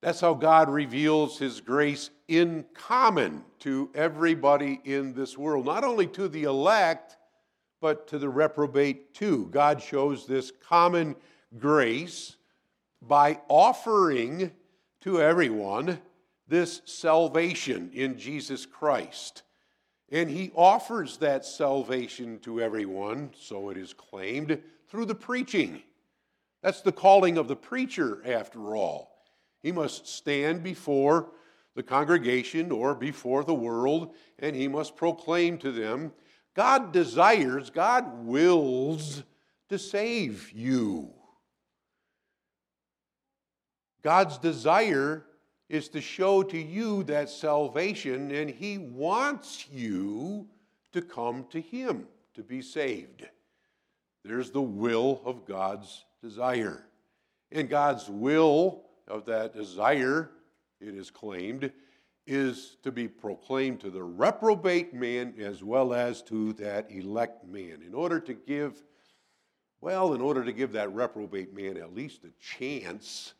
That's 0.00 0.20
how 0.20 0.34
God 0.34 0.68
reveals 0.70 1.38
His 1.38 1.60
grace 1.60 2.10
in 2.28 2.64
common 2.74 3.44
to 3.60 3.90
everybody 3.94 4.80
in 4.84 5.12
this 5.12 5.36
world, 5.36 5.66
not 5.66 5.84
only 5.84 6.06
to 6.08 6.28
the 6.28 6.44
elect, 6.44 7.16
but 7.80 8.06
to 8.08 8.18
the 8.18 8.28
reprobate 8.28 9.14
too. 9.14 9.48
God 9.50 9.82
shows 9.82 10.26
this 10.26 10.52
common 10.68 11.16
grace 11.58 12.36
by 13.02 13.40
offering 13.48 14.50
to 15.00 15.22
everyone 15.22 16.00
this 16.46 16.82
salvation 16.84 17.90
in 17.92 18.18
Jesus 18.18 18.66
Christ. 18.66 19.42
And 20.10 20.30
he 20.30 20.50
offers 20.54 21.18
that 21.18 21.44
salvation 21.44 22.38
to 22.40 22.60
everyone, 22.60 23.30
so 23.38 23.68
it 23.68 23.76
is 23.76 23.92
claimed, 23.92 24.60
through 24.88 25.04
the 25.04 25.14
preaching. 25.14 25.82
That's 26.62 26.80
the 26.80 26.92
calling 26.92 27.36
of 27.36 27.46
the 27.46 27.56
preacher, 27.56 28.22
after 28.24 28.74
all. 28.74 29.07
He 29.68 29.72
must 29.72 30.08
stand 30.08 30.62
before 30.62 31.28
the 31.74 31.82
congregation 31.82 32.72
or 32.72 32.94
before 32.94 33.44
the 33.44 33.52
world, 33.52 34.14
and 34.38 34.56
he 34.56 34.66
must 34.66 34.96
proclaim 34.96 35.58
to 35.58 35.70
them 35.70 36.10
God 36.54 36.90
desires, 36.90 37.68
God 37.68 38.24
wills 38.24 39.24
to 39.68 39.78
save 39.78 40.50
you. 40.52 41.10
God's 44.02 44.38
desire 44.38 45.26
is 45.68 45.90
to 45.90 46.00
show 46.00 46.42
to 46.44 46.56
you 46.58 47.02
that 47.04 47.28
salvation, 47.28 48.30
and 48.30 48.48
He 48.48 48.78
wants 48.78 49.68
you 49.70 50.48
to 50.92 51.02
come 51.02 51.44
to 51.50 51.60
Him 51.60 52.06
to 52.32 52.42
be 52.42 52.62
saved. 52.62 53.28
There's 54.24 54.50
the 54.50 54.62
will 54.62 55.20
of 55.26 55.44
God's 55.44 56.06
desire. 56.22 56.86
And 57.52 57.68
God's 57.68 58.08
will 58.08 58.87
of 59.08 59.24
that 59.26 59.54
desire, 59.54 60.30
it 60.80 60.94
is 60.94 61.10
claimed, 61.10 61.72
is 62.26 62.76
to 62.82 62.92
be 62.92 63.08
proclaimed 63.08 63.80
to 63.80 63.90
the 63.90 64.02
reprobate 64.02 64.92
man 64.92 65.34
as 65.40 65.64
well 65.64 65.94
as 65.94 66.22
to 66.22 66.52
that 66.54 66.90
elect 66.90 67.46
man 67.46 67.82
in 67.84 67.94
order 67.94 68.20
to 68.20 68.34
give, 68.34 68.82
well, 69.80 70.12
in 70.12 70.20
order 70.20 70.44
to 70.44 70.52
give 70.52 70.72
that 70.72 70.92
reprobate 70.92 71.54
man 71.54 71.76
at 71.78 71.94
least 71.94 72.24
a 72.24 72.58
chance 72.58 73.32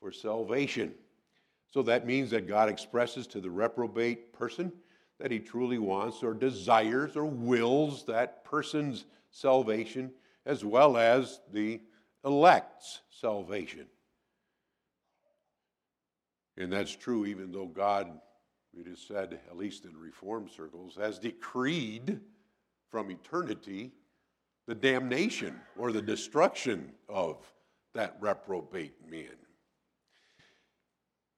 for 0.00 0.12
salvation. 0.12 0.94
So 1.70 1.82
that 1.82 2.06
means 2.06 2.30
that 2.30 2.48
God 2.48 2.68
expresses 2.68 3.26
to 3.28 3.40
the 3.40 3.50
reprobate 3.50 4.32
person 4.32 4.72
that 5.18 5.30
he 5.30 5.38
truly 5.38 5.78
wants 5.78 6.22
or 6.22 6.32
desires 6.32 7.16
or 7.16 7.26
wills 7.26 8.04
that 8.06 8.44
person's 8.44 9.04
salvation 9.30 10.10
as 10.46 10.64
well 10.64 10.96
as 10.96 11.40
the 11.52 11.80
elect's 12.24 13.00
salvation. 13.10 13.86
And 16.56 16.72
that's 16.72 16.94
true 16.94 17.26
even 17.26 17.52
though 17.52 17.66
God, 17.66 18.10
it 18.78 18.86
is 18.86 19.04
said, 19.06 19.40
at 19.48 19.56
least 19.56 19.84
in 19.84 19.96
reform 19.96 20.48
circles, 20.48 20.96
has 20.96 21.18
decreed 21.18 22.20
from 22.90 23.10
eternity 23.10 23.92
the 24.66 24.74
damnation 24.74 25.58
or 25.76 25.92
the 25.92 26.02
destruction 26.02 26.92
of 27.08 27.52
that 27.94 28.16
reprobate 28.20 28.94
man. 29.10 29.36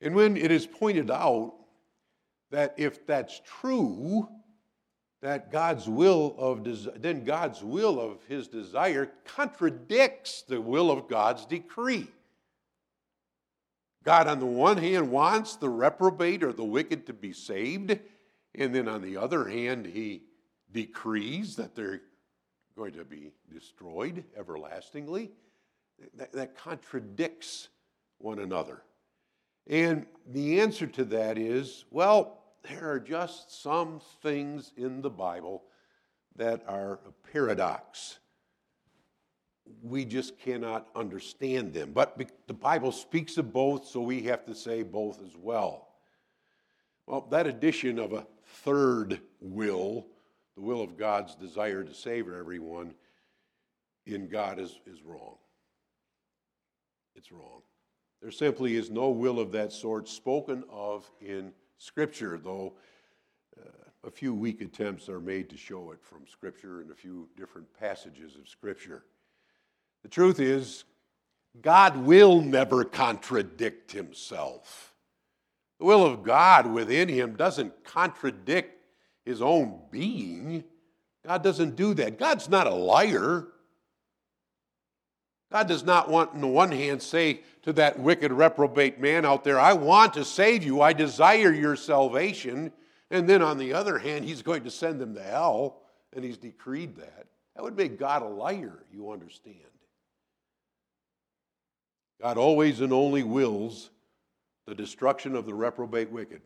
And 0.00 0.14
when 0.14 0.37
it 0.37 0.50
is 0.50 0.66
pointed 0.66 1.11
out 1.11 1.54
that 2.50 2.75
if 2.76 3.07
that's 3.07 3.40
true, 3.47 4.28
that 5.23 5.52
God's 5.52 5.88
will 5.88 6.35
of 6.37 6.66
then 7.00 7.25
God's 7.25 7.62
will 7.62 8.00
of 8.00 8.19
his 8.28 8.49
desire 8.49 9.11
contradicts 9.25 10.42
the 10.42 10.61
will 10.61 10.90
of 10.90 11.09
God's 11.09 11.47
decree. 11.47 12.09
God, 14.02 14.26
on 14.26 14.40
the 14.40 14.47
one 14.47 14.78
hand, 14.78 15.11
wants 15.11 15.56
the 15.56 15.68
reprobate 15.68 16.42
or 16.42 16.52
the 16.52 16.64
wicked 16.64 17.06
to 17.06 17.12
be 17.12 17.32
saved, 17.32 17.99
and 18.54 18.75
then 18.75 18.88
on 18.88 19.02
the 19.02 19.16
other 19.16 19.49
hand, 19.49 19.87
he 19.87 20.23
decrees 20.73 21.56
that 21.56 21.75
they're 21.75 22.00
going 22.76 22.92
to 22.94 23.04
be 23.04 23.32
destroyed 23.52 24.25
everlastingly. 24.37 25.30
That, 26.14 26.32
that 26.32 26.56
contradicts 26.56 27.68
one 28.18 28.40
another. 28.40 28.82
And 29.68 30.06
the 30.26 30.61
answer 30.61 30.87
to 30.88 31.04
that 31.06 31.38
is 31.38 31.85
well, 31.90 32.42
there 32.68 32.90
are 32.90 33.00
just 33.00 33.62
some 33.62 34.00
things 34.23 34.73
in 34.76 35.02
the 35.02 35.11
Bible 35.11 35.64
that 36.37 36.62
are 36.66 37.00
a 37.06 37.30
paradox. 37.32 38.18
We 39.83 40.04
just 40.04 40.38
cannot 40.38 40.88
understand 40.95 41.73
them. 41.73 41.92
But 41.92 42.21
the 42.47 42.54
Bible 42.54 42.92
speaks 42.92 43.37
of 43.38 43.52
both, 43.52 43.87
so 43.87 44.00
we 44.00 44.23
have 44.23 44.45
to 44.47 44.54
say 44.54 44.83
both 44.83 45.23
as 45.25 45.37
well. 45.37 45.88
Well, 47.07 47.26
that 47.31 47.47
addition 47.47 47.99
of 47.99 48.12
a 48.12 48.26
third 48.45 49.21
will, 49.40 50.07
the 50.57 50.62
will 50.62 50.83
of 50.83 50.97
God's 50.97 51.35
desire 51.35 51.85
to 51.85 51.95
save 51.95 52.28
everyone 52.28 52.95
in 54.07 54.28
God, 54.28 54.59
is, 54.59 54.78
is 54.87 55.02
wrong. 55.02 55.37
It's 57.14 57.31
wrong. 57.33 57.62
There 58.21 58.31
simply 58.31 58.76
is 58.76 58.90
no 58.90 59.11
will 59.11 59.40
of 59.40 59.52
that 59.52 59.73
sort 59.73 60.09
spoken 60.09 60.64
of 60.71 61.11
in 61.21 61.52
Scripture, 61.78 62.38
though 62.42 62.75
uh, 63.61 63.69
a 64.04 64.11
few 64.11 64.33
weak 64.33 64.61
attempts 64.61 65.09
are 65.09 65.21
made 65.21 65.50
to 65.50 65.57
show 65.57 65.90
it 65.90 66.00
from 66.00 66.26
Scripture 66.31 66.81
and 66.81 66.92
a 66.92 66.95
few 66.95 67.28
different 67.37 67.66
passages 67.78 68.37
of 68.37 68.49
Scripture. 68.49 69.04
The 70.02 70.09
truth 70.09 70.40
is, 70.40 70.85
God 71.61 71.97
will 71.97 72.40
never 72.40 72.85
contradict 72.85 73.92
himself. 73.92 74.94
The 75.78 75.87
will 75.87 76.04
of 76.04 76.23
God 76.23 76.66
within 76.66 77.09
him 77.09 77.35
doesn't 77.35 77.85
contradict 77.85 78.78
his 79.25 79.42
own 79.42 79.80
being. 79.90 80.64
God 81.26 81.42
doesn't 81.42 81.76
do 81.76 81.94
that. 81.94 82.18
God's 82.18 82.49
not 82.49 82.66
a 82.66 82.75
liar. 82.75 83.49
God 85.52 85.68
does 85.68 85.85
not 85.85 86.09
want, 86.09 86.32
on 86.35 86.40
the 86.40 86.47
one 86.47 86.73
hand, 86.73 87.02
say 87.02 87.42
to 87.62 87.73
that 87.75 87.99
wicked 87.99 88.32
reprobate 88.32 88.99
man 88.99 89.26
out 89.26 89.44
there, 89.44 89.61
I 89.61 89.75
want 89.75 90.14
to 90.14 90.25
save 90.25 90.64
you, 90.64 90.80
I 90.80 90.94
desire 90.94 91.52
your 91.52 91.76
salvation. 91.76 92.73
And 93.11 93.28
then 93.28 93.42
on 93.42 93.59
the 93.59 93.75
other 93.75 93.99
hand, 93.99 94.25
he's 94.25 94.40
going 94.40 94.64
to 94.64 94.71
send 94.71 94.99
them 94.99 95.14
to 95.14 95.23
hell, 95.23 95.82
and 96.14 96.25
he's 96.25 96.38
decreed 96.38 96.97
that. 96.97 97.26
That 97.54 97.62
would 97.62 97.76
make 97.76 97.99
God 97.99 98.23
a 98.23 98.28
liar, 98.28 98.85
you 98.90 99.11
understand. 99.11 99.56
God 102.22 102.38
always 102.38 102.80
and 102.80 102.92
only 102.92 103.24
wills 103.24 103.90
the 104.66 104.76
destruction 104.76 105.34
of 105.34 105.44
the 105.44 105.54
reprobate 105.54 106.08
wicked. 106.08 106.40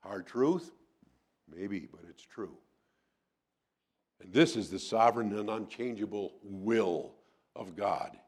Hard 0.00 0.26
truth? 0.26 0.70
Maybe, 1.50 1.88
but 1.90 2.02
it's 2.10 2.24
true. 2.24 2.58
And 4.20 4.30
this 4.30 4.54
is 4.54 4.68
the 4.68 4.78
sovereign 4.78 5.32
and 5.38 5.48
unchangeable 5.48 6.34
will 6.42 7.14
of 7.56 7.74
God 7.74 8.18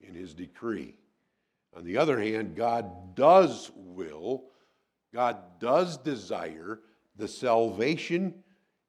in 0.00 0.14
his 0.14 0.32
decree. 0.32 0.94
On 1.76 1.84
the 1.84 1.98
other 1.98 2.18
hand, 2.18 2.56
God 2.56 3.14
does 3.14 3.70
will, 3.76 4.44
God 5.12 5.36
does 5.60 5.98
desire 5.98 6.80
the 7.16 7.28
salvation 7.28 8.32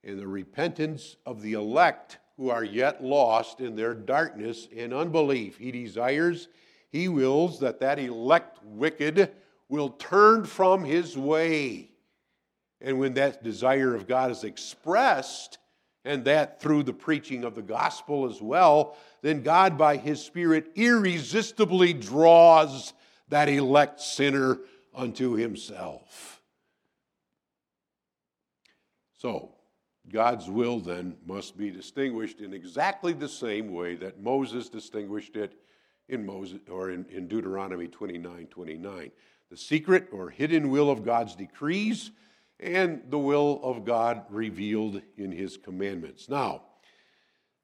and 0.05 0.17
the 0.17 0.27
repentance 0.27 1.17
of 1.25 1.41
the 1.41 1.53
elect 1.53 2.19
who 2.41 2.49
are 2.49 2.63
yet 2.63 3.03
lost 3.03 3.59
in 3.59 3.75
their 3.75 3.93
darkness 3.93 4.67
and 4.75 4.95
unbelief. 4.95 5.59
He 5.59 5.71
desires, 5.71 6.47
he 6.89 7.07
wills 7.07 7.59
that 7.59 7.79
that 7.81 7.99
elect 7.99 8.57
wicked 8.63 9.31
will 9.69 9.89
turn 9.89 10.45
from 10.45 10.83
his 10.83 11.15
way. 11.15 11.91
And 12.81 12.97
when 12.97 13.13
that 13.13 13.43
desire 13.43 13.93
of 13.93 14.07
God 14.07 14.31
is 14.31 14.43
expressed, 14.43 15.59
and 16.03 16.25
that 16.25 16.59
through 16.59 16.81
the 16.81 16.93
preaching 16.93 17.43
of 17.43 17.53
the 17.53 17.61
gospel 17.61 18.27
as 18.27 18.41
well, 18.41 18.97
then 19.21 19.43
God, 19.43 19.77
by 19.77 19.97
His 19.97 20.19
Spirit, 20.19 20.71
irresistibly 20.73 21.93
draws 21.93 22.93
that 23.29 23.49
elect 23.49 24.01
sinner 24.01 24.57
unto 24.95 25.33
Himself. 25.33 26.41
So, 29.19 29.53
God's 30.09 30.49
will 30.49 30.79
then 30.79 31.15
must 31.25 31.57
be 31.57 31.69
distinguished 31.69 32.39
in 32.39 32.53
exactly 32.53 33.13
the 33.13 33.29
same 33.29 33.71
way 33.71 33.95
that 33.95 34.21
Moses 34.21 34.69
distinguished 34.69 35.35
it 35.35 35.53
in 36.09 36.25
Moses 36.25 36.59
or 36.69 36.91
in, 36.91 37.05
in 37.09 37.27
Deuteronomy 37.27 37.87
29 37.87 38.47
29. 38.47 39.11
The 39.49 39.57
secret 39.57 40.07
or 40.11 40.29
hidden 40.29 40.69
will 40.69 40.89
of 40.89 41.03
God's 41.03 41.35
decrees 41.35 42.11
and 42.59 43.01
the 43.09 43.19
will 43.19 43.59
of 43.63 43.85
God 43.85 44.23
revealed 44.29 45.01
in 45.17 45.31
his 45.31 45.57
commandments. 45.57 46.29
Now, 46.29 46.61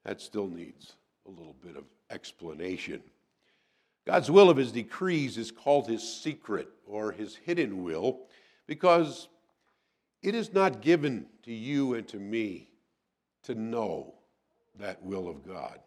that 0.04 0.20
still 0.20 0.48
needs 0.48 0.94
a 1.26 1.30
little 1.30 1.56
bit 1.62 1.76
of 1.76 1.84
explanation. 2.10 3.02
God's 4.06 4.30
will 4.30 4.50
of 4.50 4.56
his 4.56 4.72
decrees 4.72 5.36
is 5.36 5.50
called 5.50 5.86
his 5.86 6.02
secret 6.02 6.68
or 6.86 7.12
his 7.12 7.36
hidden 7.36 7.84
will 7.84 8.20
because 8.66 9.28
it 10.22 10.34
is 10.34 10.52
not 10.52 10.80
given 10.80 11.26
to 11.44 11.52
you 11.52 11.94
and 11.94 12.06
to 12.08 12.18
me 12.18 12.70
to 13.44 13.54
know 13.54 14.14
that 14.78 15.02
will 15.02 15.28
of 15.28 15.46
God. 15.46 15.78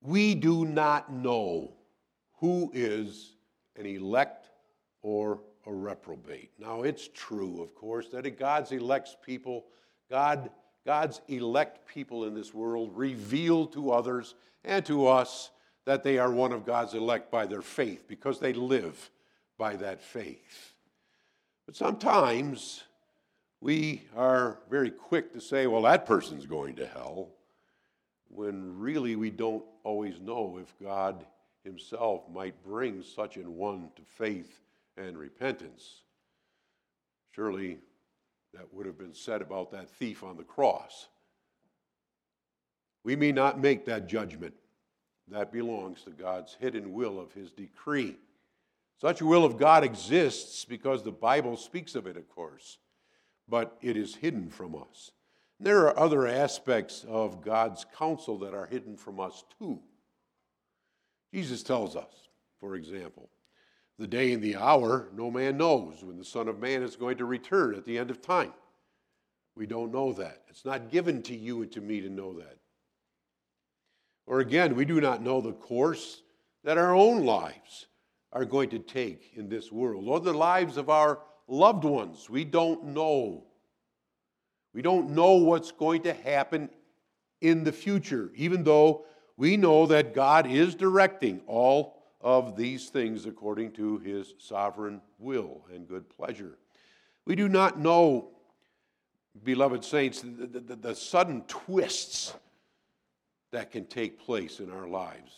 We 0.00 0.34
do 0.34 0.64
not 0.64 1.12
know 1.12 1.74
who 2.38 2.70
is 2.74 3.36
an 3.76 3.86
elect 3.86 4.50
or 5.02 5.40
a 5.66 5.72
reprobate. 5.72 6.50
Now, 6.58 6.82
it's 6.82 7.08
true, 7.14 7.62
of 7.62 7.74
course, 7.74 8.08
that 8.08 8.38
God's 8.38 8.72
elects 8.72 9.16
people, 9.24 9.64
God, 10.10 10.50
God's 10.84 11.20
elect 11.28 11.86
people 11.86 12.24
in 12.24 12.34
this 12.34 12.52
world 12.52 12.90
reveal 12.94 13.66
to 13.68 13.92
others 13.92 14.34
and 14.64 14.84
to 14.86 15.06
us 15.06 15.50
that 15.86 16.02
they 16.02 16.18
are 16.18 16.30
one 16.30 16.52
of 16.52 16.66
God's 16.66 16.94
elect 16.94 17.30
by 17.30 17.46
their 17.46 17.62
faith 17.62 18.06
because 18.08 18.38
they 18.38 18.52
live 18.52 19.10
by 19.56 19.76
that 19.76 20.02
faith. 20.02 20.73
But 21.66 21.76
sometimes 21.76 22.82
we 23.60 24.02
are 24.14 24.58
very 24.68 24.90
quick 24.90 25.32
to 25.32 25.40
say, 25.40 25.66
well, 25.66 25.82
that 25.82 26.06
person's 26.06 26.46
going 26.46 26.76
to 26.76 26.86
hell, 26.86 27.30
when 28.28 28.78
really 28.78 29.16
we 29.16 29.30
don't 29.30 29.64
always 29.82 30.20
know 30.20 30.58
if 30.60 30.74
God 30.82 31.24
Himself 31.62 32.22
might 32.32 32.62
bring 32.62 33.02
such 33.02 33.36
an 33.36 33.56
one 33.56 33.88
to 33.96 34.02
faith 34.02 34.60
and 34.96 35.16
repentance. 35.16 36.02
Surely 37.30 37.78
that 38.52 38.72
would 38.72 38.86
have 38.86 38.98
been 38.98 39.14
said 39.14 39.40
about 39.40 39.72
that 39.72 39.90
thief 39.90 40.22
on 40.22 40.36
the 40.36 40.44
cross. 40.44 41.08
We 43.02 43.16
may 43.16 43.32
not 43.32 43.60
make 43.60 43.84
that 43.86 44.06
judgment. 44.06 44.54
That 45.28 45.52
belongs 45.52 46.02
to 46.02 46.10
God's 46.10 46.54
hidden 46.60 46.92
will 46.92 47.18
of 47.18 47.32
His 47.32 47.50
decree. 47.50 48.16
Such 49.00 49.20
a 49.20 49.26
will 49.26 49.44
of 49.44 49.58
God 49.58 49.84
exists 49.84 50.64
because 50.64 51.02
the 51.02 51.12
Bible 51.12 51.56
speaks 51.56 51.94
of 51.94 52.06
it, 52.06 52.16
of 52.16 52.28
course, 52.28 52.78
but 53.48 53.76
it 53.82 53.96
is 53.96 54.14
hidden 54.14 54.48
from 54.48 54.74
us. 54.74 55.10
There 55.60 55.86
are 55.86 55.98
other 55.98 56.26
aspects 56.26 57.04
of 57.08 57.42
God's 57.42 57.84
counsel 57.96 58.38
that 58.38 58.54
are 58.54 58.66
hidden 58.66 58.96
from 58.96 59.20
us 59.20 59.44
too. 59.58 59.80
Jesus 61.32 61.62
tells 61.62 61.96
us, 61.96 62.28
for 62.60 62.76
example, 62.76 63.30
the 63.98 64.06
day 64.06 64.32
and 64.32 64.42
the 64.42 64.56
hour, 64.56 65.08
no 65.14 65.30
man 65.30 65.56
knows 65.56 66.02
when 66.02 66.16
the 66.16 66.24
Son 66.24 66.48
of 66.48 66.60
Man 66.60 66.82
is 66.82 66.96
going 66.96 67.18
to 67.18 67.24
return 67.24 67.74
at 67.74 67.84
the 67.84 67.98
end 67.98 68.10
of 68.10 68.20
time. 68.20 68.52
We 69.56 69.66
don't 69.66 69.92
know 69.92 70.12
that. 70.14 70.42
It's 70.48 70.64
not 70.64 70.90
given 70.90 71.22
to 71.22 71.36
you 71.36 71.62
and 71.62 71.70
to 71.72 71.80
me 71.80 72.00
to 72.00 72.08
know 72.08 72.32
that. 72.34 72.58
Or 74.26 74.40
again, 74.40 74.74
we 74.74 74.84
do 74.84 75.00
not 75.00 75.22
know 75.22 75.40
the 75.40 75.52
course 75.52 76.22
that 76.64 76.78
our 76.78 76.94
own 76.94 77.24
lives 77.24 77.86
are 78.34 78.44
going 78.44 78.68
to 78.70 78.80
take 78.80 79.30
in 79.36 79.48
this 79.48 79.70
world, 79.70 80.08
or 80.08 80.20
the 80.20 80.32
lives 80.32 80.76
of 80.76 80.90
our 80.90 81.20
loved 81.46 81.84
ones. 81.84 82.28
We 82.28 82.44
don't 82.44 82.86
know. 82.86 83.44
We 84.74 84.82
don't 84.82 85.10
know 85.10 85.34
what's 85.34 85.70
going 85.70 86.02
to 86.02 86.12
happen 86.12 86.68
in 87.40 87.62
the 87.62 87.72
future, 87.72 88.32
even 88.34 88.64
though 88.64 89.04
we 89.36 89.56
know 89.56 89.86
that 89.86 90.14
God 90.14 90.50
is 90.50 90.74
directing 90.74 91.42
all 91.46 92.02
of 92.20 92.56
these 92.56 92.88
things 92.88 93.26
according 93.26 93.72
to 93.72 93.98
his 93.98 94.34
sovereign 94.38 95.00
will 95.18 95.64
and 95.72 95.86
good 95.86 96.08
pleasure. 96.08 96.58
We 97.26 97.36
do 97.36 97.48
not 97.48 97.78
know, 97.78 98.30
beloved 99.44 99.84
saints, 99.84 100.22
the, 100.22 100.46
the, 100.46 100.76
the, 100.76 100.94
sudden 100.94 101.42
twists 101.46 102.34
that 103.52 103.70
can 103.70 103.86
take 103.86 104.18
place 104.18 104.58
in 104.58 104.70
our 104.70 104.88
lives. 104.88 105.32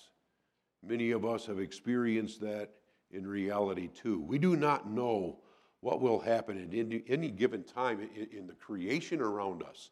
Many 0.83 1.11
of 1.11 1.25
us 1.25 1.47
have 1.47 1.59
experienced 1.59 2.41
that 2.41 2.71
in 3.17 3.27
reality 3.27 3.89
too. 3.89 4.21
We 4.21 4.39
do 4.39 4.57
not 4.57 4.89
know 4.89 5.39
what 5.81 6.01
will 6.01 6.21
happen 6.21 6.63
at 6.63 7.09
any, 7.09 7.31
given 7.31 7.63
time 7.63 8.01
in, 8.15 8.29
in 8.39 8.47
the 8.47 8.55
creation 8.55 9.21
around 9.21 9.63
us. 9.63 9.91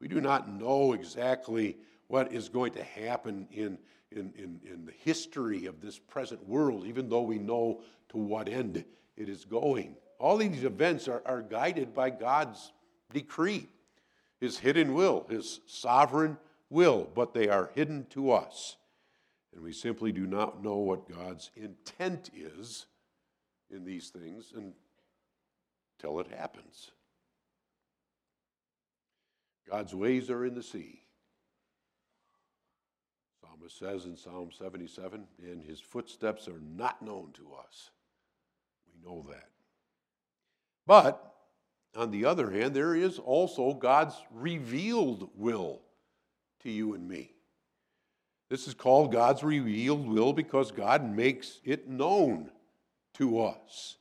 We 0.00 0.08
do 0.08 0.20
not 0.20 0.48
know 0.48 0.92
exactly 0.92 1.76
what 2.08 2.32
is 2.32 2.48
going 2.48 2.72
to 2.72 2.82
happen 2.82 3.46
in 3.50 3.78
in, 4.14 4.32
in, 4.36 4.60
in 4.70 4.84
the 4.84 4.92
history 4.92 5.66
of 5.66 5.80
this 5.80 5.98
present 5.98 6.46
world, 6.48 6.86
even 6.86 7.08
though 7.08 7.22
we 7.22 7.38
know 7.38 7.82
to 8.10 8.16
what 8.16 8.48
end 8.48 8.84
it 9.16 9.28
is 9.28 9.44
going. 9.44 9.96
All 10.18 10.36
these 10.36 10.64
events 10.64 11.08
are, 11.08 11.22
are 11.26 11.42
guided 11.42 11.94
by 11.94 12.10
God's 12.10 12.72
decree, 13.12 13.68
His 14.40 14.58
hidden 14.58 14.94
will, 14.94 15.26
His 15.28 15.60
sovereign 15.66 16.38
will, 16.70 17.08
but 17.14 17.34
they 17.34 17.48
are 17.48 17.70
hidden 17.74 18.06
to 18.10 18.30
us. 18.30 18.76
And 19.54 19.62
we 19.62 19.72
simply 19.72 20.10
do 20.12 20.26
not 20.26 20.62
know 20.62 20.76
what 20.76 21.08
God's 21.08 21.50
intent 21.56 22.30
is 22.34 22.86
in 23.70 23.84
these 23.84 24.10
things. 24.10 24.52
until 24.52 26.20
it 26.20 26.28
happens. 26.28 26.90
God's 29.68 29.94
ways 29.94 30.28
are 30.28 30.44
in 30.44 30.54
the 30.54 30.62
sea. 30.62 31.00
Psalmist 33.40 33.78
says 33.78 34.04
in 34.04 34.16
Psalm 34.16 34.50
77, 34.56 35.26
and 35.42 35.62
his 35.62 35.80
footsteps 35.80 36.48
are 36.48 36.60
not 36.76 37.00
known 37.00 37.30
to 37.34 37.54
us. 37.54 37.90
We 38.86 39.08
know 39.08 39.24
that. 39.30 39.48
But 40.86 41.34
on 41.96 42.10
the 42.10 42.26
other 42.26 42.50
hand, 42.50 42.74
there 42.74 42.94
is 42.94 43.18
also 43.18 43.72
God's 43.72 44.16
revealed 44.30 45.30
will 45.34 45.80
to 46.62 46.70
you 46.70 46.94
and 46.94 47.08
me. 47.08 47.33
This 48.54 48.68
is 48.68 48.74
called 48.74 49.10
God's 49.10 49.42
revealed 49.42 50.06
will 50.06 50.32
because 50.32 50.70
God 50.70 51.02
makes 51.02 51.58
it 51.64 51.88
known 51.88 52.52
to 53.14 53.40
us. 53.40 53.96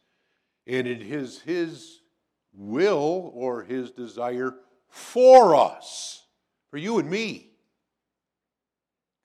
And 0.67 0.85
it 0.85 1.01
is 1.01 1.41
His 1.41 2.01
will 2.53 3.31
or 3.33 3.63
His 3.63 3.89
desire 3.89 4.53
for 4.89 5.55
us, 5.55 6.27
for 6.69 6.77
you 6.77 6.99
and 6.99 7.09
me. 7.09 7.49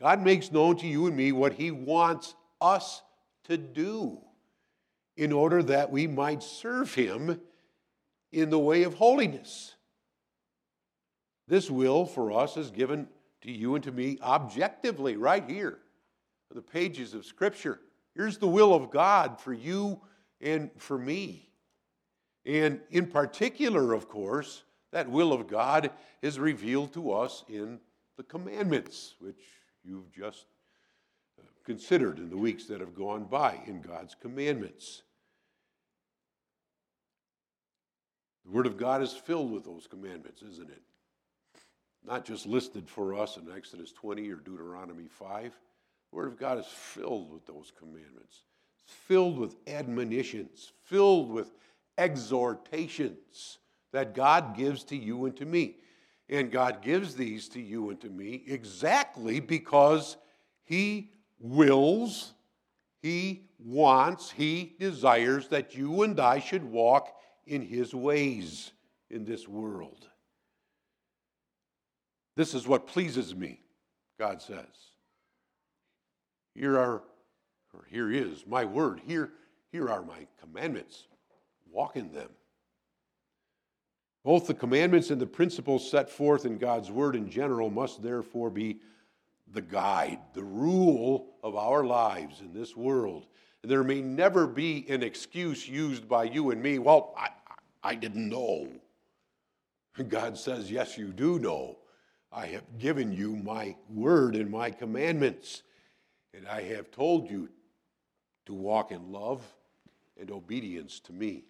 God 0.00 0.22
makes 0.22 0.50
known 0.50 0.78
to 0.78 0.86
you 0.86 1.06
and 1.06 1.14
me 1.14 1.32
what 1.32 1.52
He 1.52 1.72
wants 1.72 2.34
us 2.58 3.02
to 3.48 3.58
do 3.58 4.22
in 5.18 5.30
order 5.30 5.62
that 5.62 5.90
we 5.90 6.06
might 6.06 6.42
serve 6.42 6.94
Him 6.94 7.38
in 8.32 8.48
the 8.48 8.58
way 8.58 8.82
of 8.82 8.94
holiness. 8.94 9.74
This 11.48 11.70
will 11.70 12.06
for 12.06 12.32
us 12.32 12.56
is 12.56 12.70
given 12.70 13.08
to 13.42 13.52
you 13.52 13.74
and 13.74 13.84
to 13.84 13.92
me 13.92 14.18
objectively, 14.22 15.16
right 15.16 15.48
here, 15.48 15.78
the 16.54 16.62
pages 16.62 17.14
of 17.14 17.24
Scripture. 17.24 17.80
Here's 18.14 18.38
the 18.38 18.48
will 18.48 18.74
of 18.74 18.90
God 18.90 19.40
for 19.40 19.52
you 19.52 20.00
and 20.40 20.70
for 20.76 20.98
me. 20.98 21.50
And 22.44 22.80
in 22.90 23.06
particular, 23.06 23.92
of 23.92 24.08
course, 24.08 24.62
that 24.90 25.08
will 25.08 25.32
of 25.32 25.46
God 25.46 25.90
is 26.22 26.38
revealed 26.38 26.94
to 26.94 27.12
us 27.12 27.44
in 27.48 27.78
the 28.16 28.22
commandments, 28.22 29.14
which 29.20 29.42
you've 29.84 30.10
just 30.12 30.46
uh, 31.38 31.44
considered 31.64 32.18
in 32.18 32.30
the 32.30 32.36
weeks 32.36 32.64
that 32.64 32.80
have 32.80 32.94
gone 32.94 33.24
by 33.24 33.60
in 33.66 33.82
God's 33.82 34.14
commandments. 34.14 35.02
The 38.46 38.50
Word 38.50 38.66
of 38.66 38.78
God 38.78 39.02
is 39.02 39.12
filled 39.12 39.52
with 39.52 39.64
those 39.64 39.86
commandments, 39.86 40.40
isn't 40.40 40.70
it? 40.70 40.82
Not 42.08 42.24
just 42.24 42.46
listed 42.46 42.88
for 42.88 43.14
us 43.14 43.36
in 43.36 43.54
Exodus 43.54 43.92
20 43.92 44.30
or 44.30 44.36
Deuteronomy 44.36 45.08
5. 45.08 45.42
The 46.10 46.16
Word 46.16 46.28
of 46.28 46.38
God 46.38 46.58
is 46.58 46.66
filled 46.66 47.30
with 47.30 47.44
those 47.46 47.70
commandments, 47.78 48.44
it's 48.82 48.94
filled 48.94 49.38
with 49.38 49.56
admonitions, 49.66 50.72
filled 50.84 51.30
with 51.30 51.52
exhortations 51.98 53.58
that 53.92 54.14
God 54.14 54.56
gives 54.56 54.84
to 54.84 54.96
you 54.96 55.26
and 55.26 55.36
to 55.36 55.44
me. 55.44 55.76
And 56.30 56.50
God 56.50 56.82
gives 56.82 57.14
these 57.14 57.48
to 57.50 57.60
you 57.60 57.90
and 57.90 58.00
to 58.00 58.08
me 58.08 58.42
exactly 58.46 59.40
because 59.40 60.16
He 60.64 61.10
wills, 61.38 62.32
He 63.02 63.48
wants, 63.58 64.30
He 64.30 64.76
desires 64.78 65.48
that 65.48 65.74
you 65.74 66.02
and 66.02 66.18
I 66.18 66.38
should 66.38 66.64
walk 66.64 67.14
in 67.48 67.62
his 67.62 67.94
ways 67.94 68.72
in 69.10 69.24
this 69.24 69.48
world. 69.48 70.08
This 72.38 72.54
is 72.54 72.68
what 72.68 72.86
pleases 72.86 73.34
me, 73.34 73.58
God 74.16 74.40
says. 74.40 74.92
Here 76.54 76.78
are, 76.78 77.02
or 77.74 77.84
here 77.90 78.12
is 78.12 78.46
my 78.46 78.64
word. 78.64 79.00
Here, 79.04 79.30
here 79.72 79.88
are 79.88 80.02
my 80.02 80.24
commandments. 80.40 81.08
Walk 81.68 81.96
in 81.96 82.12
them. 82.12 82.28
Both 84.24 84.46
the 84.46 84.54
commandments 84.54 85.10
and 85.10 85.20
the 85.20 85.26
principles 85.26 85.90
set 85.90 86.08
forth 86.08 86.44
in 86.44 86.58
God's 86.58 86.92
word 86.92 87.16
in 87.16 87.28
general 87.28 87.70
must 87.70 88.04
therefore 88.04 88.50
be 88.50 88.78
the 89.52 89.62
guide, 89.62 90.20
the 90.32 90.44
rule 90.44 91.30
of 91.42 91.56
our 91.56 91.82
lives 91.82 92.40
in 92.40 92.54
this 92.54 92.76
world. 92.76 93.26
And 93.64 93.72
there 93.72 93.82
may 93.82 94.00
never 94.00 94.46
be 94.46 94.86
an 94.88 95.02
excuse 95.02 95.68
used 95.68 96.08
by 96.08 96.22
you 96.22 96.52
and 96.52 96.62
me. 96.62 96.78
Well, 96.78 97.16
I, 97.18 97.30
I 97.82 97.96
didn't 97.96 98.28
know. 98.28 98.68
God 100.08 100.38
says, 100.38 100.70
Yes, 100.70 100.96
you 100.96 101.08
do 101.08 101.40
know. 101.40 101.78
I 102.32 102.46
have 102.46 102.78
given 102.78 103.12
you 103.12 103.36
my 103.36 103.76
word 103.88 104.36
and 104.36 104.50
my 104.50 104.70
commandments, 104.70 105.62
and 106.34 106.46
I 106.46 106.62
have 106.62 106.90
told 106.90 107.30
you 107.30 107.48
to 108.46 108.54
walk 108.54 108.92
in 108.92 109.12
love 109.12 109.42
and 110.18 110.30
obedience 110.30 111.00
to 111.00 111.12
me. 111.12 111.44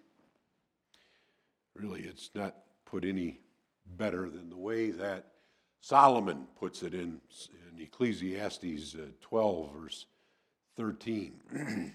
Really, 1.75 2.03
it's 2.03 2.31
not 2.35 2.55
put 2.85 3.05
any 3.05 3.41
better 3.97 4.29
than 4.29 4.51
the 4.51 4.57
way 4.57 4.91
that 4.91 5.27
Solomon 5.81 6.47
puts 6.59 6.83
it 6.83 6.95
in, 6.95 7.21
in 7.73 7.83
Ecclesiastes 7.83 8.95
uh, 8.95 9.07
12, 9.21 9.73
verse 9.73 10.07
13. 10.77 11.95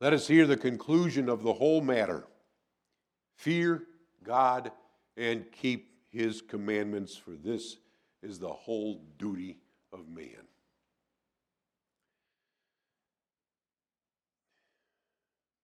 Let 0.00 0.12
us 0.12 0.28
hear 0.28 0.46
the 0.46 0.56
conclusion 0.56 1.28
of 1.28 1.42
the 1.42 1.54
whole 1.54 1.80
matter. 1.80 2.26
Fear 3.36 3.84
God 4.24 4.72
and 5.16 5.50
keep 5.52 5.95
his 6.16 6.40
commandments, 6.40 7.14
for 7.14 7.32
this 7.32 7.76
is 8.22 8.38
the 8.38 8.48
whole 8.48 9.02
duty 9.18 9.58
of 9.92 10.08
man. 10.08 10.46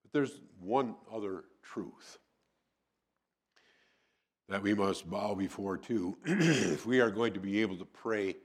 But 0.02 0.12
there's 0.12 0.40
one 0.60 0.94
other 1.10 1.44
truth 1.62 2.18
that 4.50 4.62
we 4.62 4.74
must 4.74 5.08
bow 5.08 5.34
before, 5.34 5.78
too, 5.78 6.18
if 6.26 6.84
we 6.84 7.00
are 7.00 7.10
going 7.10 7.32
to 7.32 7.40
be 7.40 7.62
able 7.62 7.78
to 7.78 7.86
pray 7.86 8.36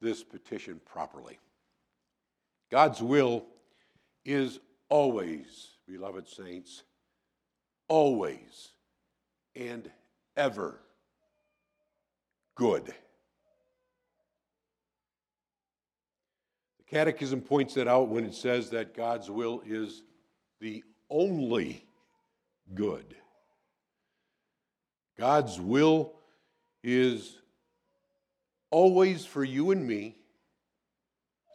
this 0.00 0.24
petition 0.24 0.80
properly. 0.84 1.38
God's 2.68 3.00
will 3.00 3.46
is 4.24 4.58
always, 4.88 5.68
beloved 5.86 6.28
saints, 6.28 6.82
always 7.86 8.72
and 9.54 9.88
ever 10.36 10.80
good. 12.58 12.86
The 16.78 16.84
Catechism 16.90 17.40
points 17.40 17.74
that 17.74 17.86
out 17.86 18.08
when 18.08 18.24
it 18.24 18.34
says 18.34 18.70
that 18.70 18.96
God's 18.96 19.30
will 19.30 19.62
is 19.64 20.02
the 20.60 20.82
only 21.08 21.86
good. 22.74 23.14
God's 25.16 25.60
will 25.60 26.14
is 26.82 27.38
always 28.70 29.24
for 29.24 29.44
you 29.44 29.70
and 29.70 29.86
me 29.86 30.16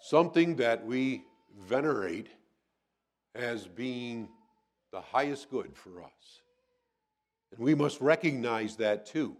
something 0.02 0.56
that 0.56 0.86
we 0.86 1.26
venerate 1.68 2.28
as 3.36 3.68
being 3.68 4.30
the 4.92 5.02
highest 5.02 5.50
good 5.50 5.76
for 5.76 6.02
us. 6.02 6.42
And 7.52 7.60
we 7.60 7.76
must 7.76 8.00
recognize 8.00 8.78
that 8.78 9.06
too. 9.06 9.36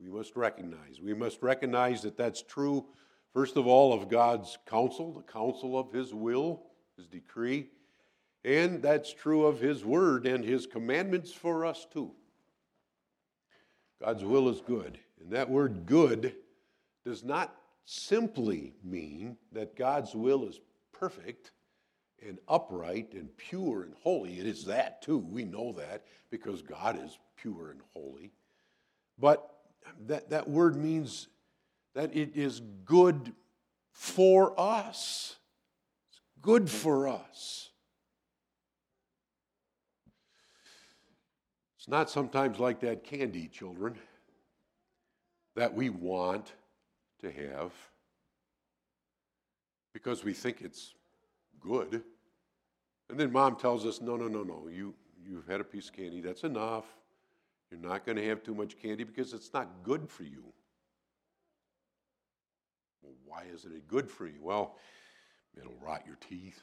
We 0.00 0.10
must 0.10 0.36
recognize. 0.36 1.00
We 1.02 1.14
must 1.14 1.42
recognize 1.42 2.02
that 2.02 2.16
that's 2.16 2.42
true, 2.42 2.86
first 3.32 3.56
of 3.56 3.66
all, 3.66 3.92
of 3.92 4.08
God's 4.08 4.58
counsel, 4.66 5.12
the 5.12 5.22
counsel 5.22 5.78
of 5.78 5.92
His 5.92 6.12
will, 6.12 6.62
His 6.96 7.06
decree, 7.06 7.68
and 8.44 8.82
that's 8.82 9.12
true 9.12 9.46
of 9.46 9.60
His 9.60 9.84
word 9.84 10.26
and 10.26 10.44
His 10.44 10.66
commandments 10.66 11.32
for 11.32 11.64
us 11.64 11.86
too. 11.92 12.12
God's 14.00 14.24
will 14.24 14.48
is 14.48 14.60
good. 14.60 14.98
And 15.20 15.32
that 15.32 15.48
word 15.48 15.86
good 15.86 16.36
does 17.04 17.24
not 17.24 17.54
simply 17.84 18.74
mean 18.84 19.36
that 19.52 19.76
God's 19.76 20.14
will 20.14 20.46
is 20.46 20.60
perfect 20.92 21.52
and 22.26 22.38
upright 22.48 23.12
and 23.14 23.34
pure 23.36 23.82
and 23.84 23.94
holy. 24.02 24.38
It 24.38 24.46
is 24.46 24.64
that 24.66 25.02
too. 25.02 25.18
We 25.18 25.44
know 25.44 25.72
that 25.72 26.04
because 26.30 26.62
God 26.62 27.02
is 27.02 27.18
pure 27.36 27.70
and 27.70 27.80
holy. 27.94 28.32
But 29.18 29.55
that, 30.06 30.30
that 30.30 30.48
word 30.48 30.76
means 30.76 31.28
that 31.94 32.14
it 32.14 32.36
is 32.36 32.60
good 32.84 33.32
for 33.90 34.58
us. 34.58 35.36
It's 36.10 36.20
good 36.42 36.68
for 36.68 37.08
us. 37.08 37.70
It's 41.78 41.88
not 41.88 42.10
sometimes 42.10 42.58
like 42.58 42.80
that 42.80 43.04
candy, 43.04 43.48
children, 43.48 43.96
that 45.54 45.74
we 45.74 45.88
want 45.88 46.52
to 47.20 47.30
have 47.30 47.72
because 49.92 50.22
we 50.22 50.34
think 50.34 50.60
it's 50.60 50.92
good. 51.58 52.02
And 53.08 53.18
then 53.18 53.32
mom 53.32 53.56
tells 53.56 53.86
us, 53.86 54.00
no, 54.00 54.16
no, 54.16 54.28
no, 54.28 54.42
no, 54.42 54.68
you, 54.68 54.94
you've 55.24 55.46
had 55.46 55.60
a 55.60 55.64
piece 55.64 55.88
of 55.88 55.94
candy, 55.94 56.20
that's 56.20 56.44
enough. 56.44 56.84
You're 57.80 57.90
not 57.90 58.06
going 58.06 58.16
to 58.16 58.26
have 58.28 58.42
too 58.42 58.54
much 58.54 58.78
candy 58.80 59.04
because 59.04 59.32
it's 59.32 59.52
not 59.52 59.82
good 59.82 60.08
for 60.08 60.22
you. 60.22 60.44
Well, 63.02 63.14
why 63.24 63.44
isn't 63.52 63.72
it 63.72 63.86
good 63.88 64.10
for 64.10 64.26
you? 64.26 64.38
Well, 64.40 64.76
it'll 65.58 65.76
rot 65.80 66.04
your 66.06 66.16
teeth, 66.28 66.62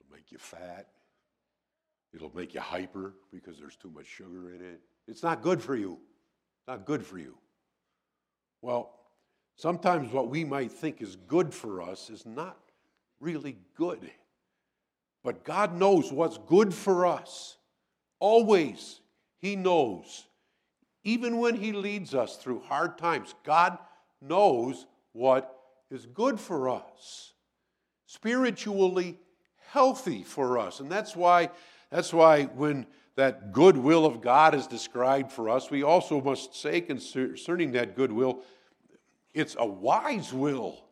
it'll 0.00 0.12
make 0.12 0.32
you 0.32 0.38
fat, 0.38 0.88
It'll 2.14 2.34
make 2.34 2.54
you 2.54 2.60
hyper 2.60 3.14
because 3.32 3.58
there's 3.58 3.76
too 3.76 3.90
much 3.90 4.06
sugar 4.06 4.54
in 4.54 4.60
it. 4.60 4.80
It's 5.08 5.22
not 5.22 5.42
good 5.42 5.60
for 5.60 5.74
you. 5.74 5.98
Not 6.68 6.86
good 6.86 7.04
for 7.04 7.18
you. 7.18 7.36
Well, 8.62 8.94
sometimes 9.56 10.12
what 10.12 10.30
we 10.30 10.44
might 10.44 10.70
think 10.70 11.02
is 11.02 11.16
good 11.16 11.52
for 11.52 11.82
us 11.82 12.10
is 12.10 12.24
not 12.24 12.56
really 13.18 13.56
good. 13.76 14.10
But 15.24 15.44
God 15.44 15.76
knows 15.76 16.12
what's 16.12 16.38
good 16.38 16.72
for 16.72 17.04
us. 17.04 17.56
Always, 18.20 19.00
He 19.44 19.56
knows. 19.56 20.24
Even 21.02 21.36
when 21.36 21.54
He 21.54 21.72
leads 21.72 22.14
us 22.14 22.38
through 22.38 22.60
hard 22.60 22.96
times, 22.96 23.34
God 23.44 23.76
knows 24.22 24.86
what 25.12 25.54
is 25.90 26.06
good 26.06 26.40
for 26.40 26.70
us. 26.70 27.34
Spiritually 28.06 29.18
healthy 29.70 30.22
for 30.22 30.56
us. 30.58 30.80
And 30.80 30.90
that's 30.90 31.14
why, 31.14 31.50
that's 31.90 32.10
why 32.10 32.44
when 32.44 32.86
that 33.16 33.52
good 33.52 33.76
will 33.76 34.06
of 34.06 34.22
God 34.22 34.54
is 34.54 34.66
described 34.66 35.30
for 35.30 35.50
us, 35.50 35.70
we 35.70 35.82
also 35.82 36.22
must 36.22 36.54
say 36.54 36.80
concerning 36.80 37.72
that 37.72 37.96
good 37.96 38.12
will, 38.12 38.40
it's 39.34 39.56
a 39.58 39.66
wise 39.66 40.32
will. 40.32 40.86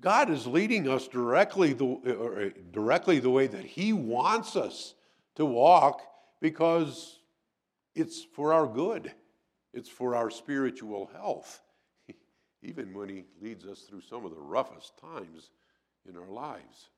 God 0.00 0.30
is 0.30 0.46
leading 0.46 0.88
us 0.88 1.06
directly 1.06 1.74
the, 1.74 2.54
directly 2.70 3.18
the 3.18 3.28
way 3.28 3.46
that 3.46 3.66
He 3.66 3.92
wants 3.92 4.56
us 4.56 4.94
to 5.34 5.44
walk 5.44 6.00
because 6.40 7.17
it's 7.98 8.22
for 8.22 8.52
our 8.52 8.66
good, 8.66 9.12
it's 9.74 9.88
for 9.88 10.14
our 10.14 10.30
spiritual 10.30 11.10
health, 11.12 11.62
even 12.62 12.94
when 12.94 13.08
He 13.08 13.24
leads 13.42 13.66
us 13.66 13.80
through 13.80 14.02
some 14.02 14.24
of 14.24 14.30
the 14.30 14.40
roughest 14.40 14.96
times 14.98 15.50
in 16.08 16.16
our 16.16 16.28
lives. 16.28 16.90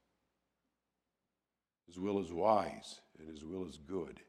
His 1.86 1.98
will 1.98 2.20
is 2.20 2.32
wise 2.32 3.00
and 3.18 3.28
His 3.28 3.44
will 3.44 3.66
is 3.66 3.78
good. 3.78 4.20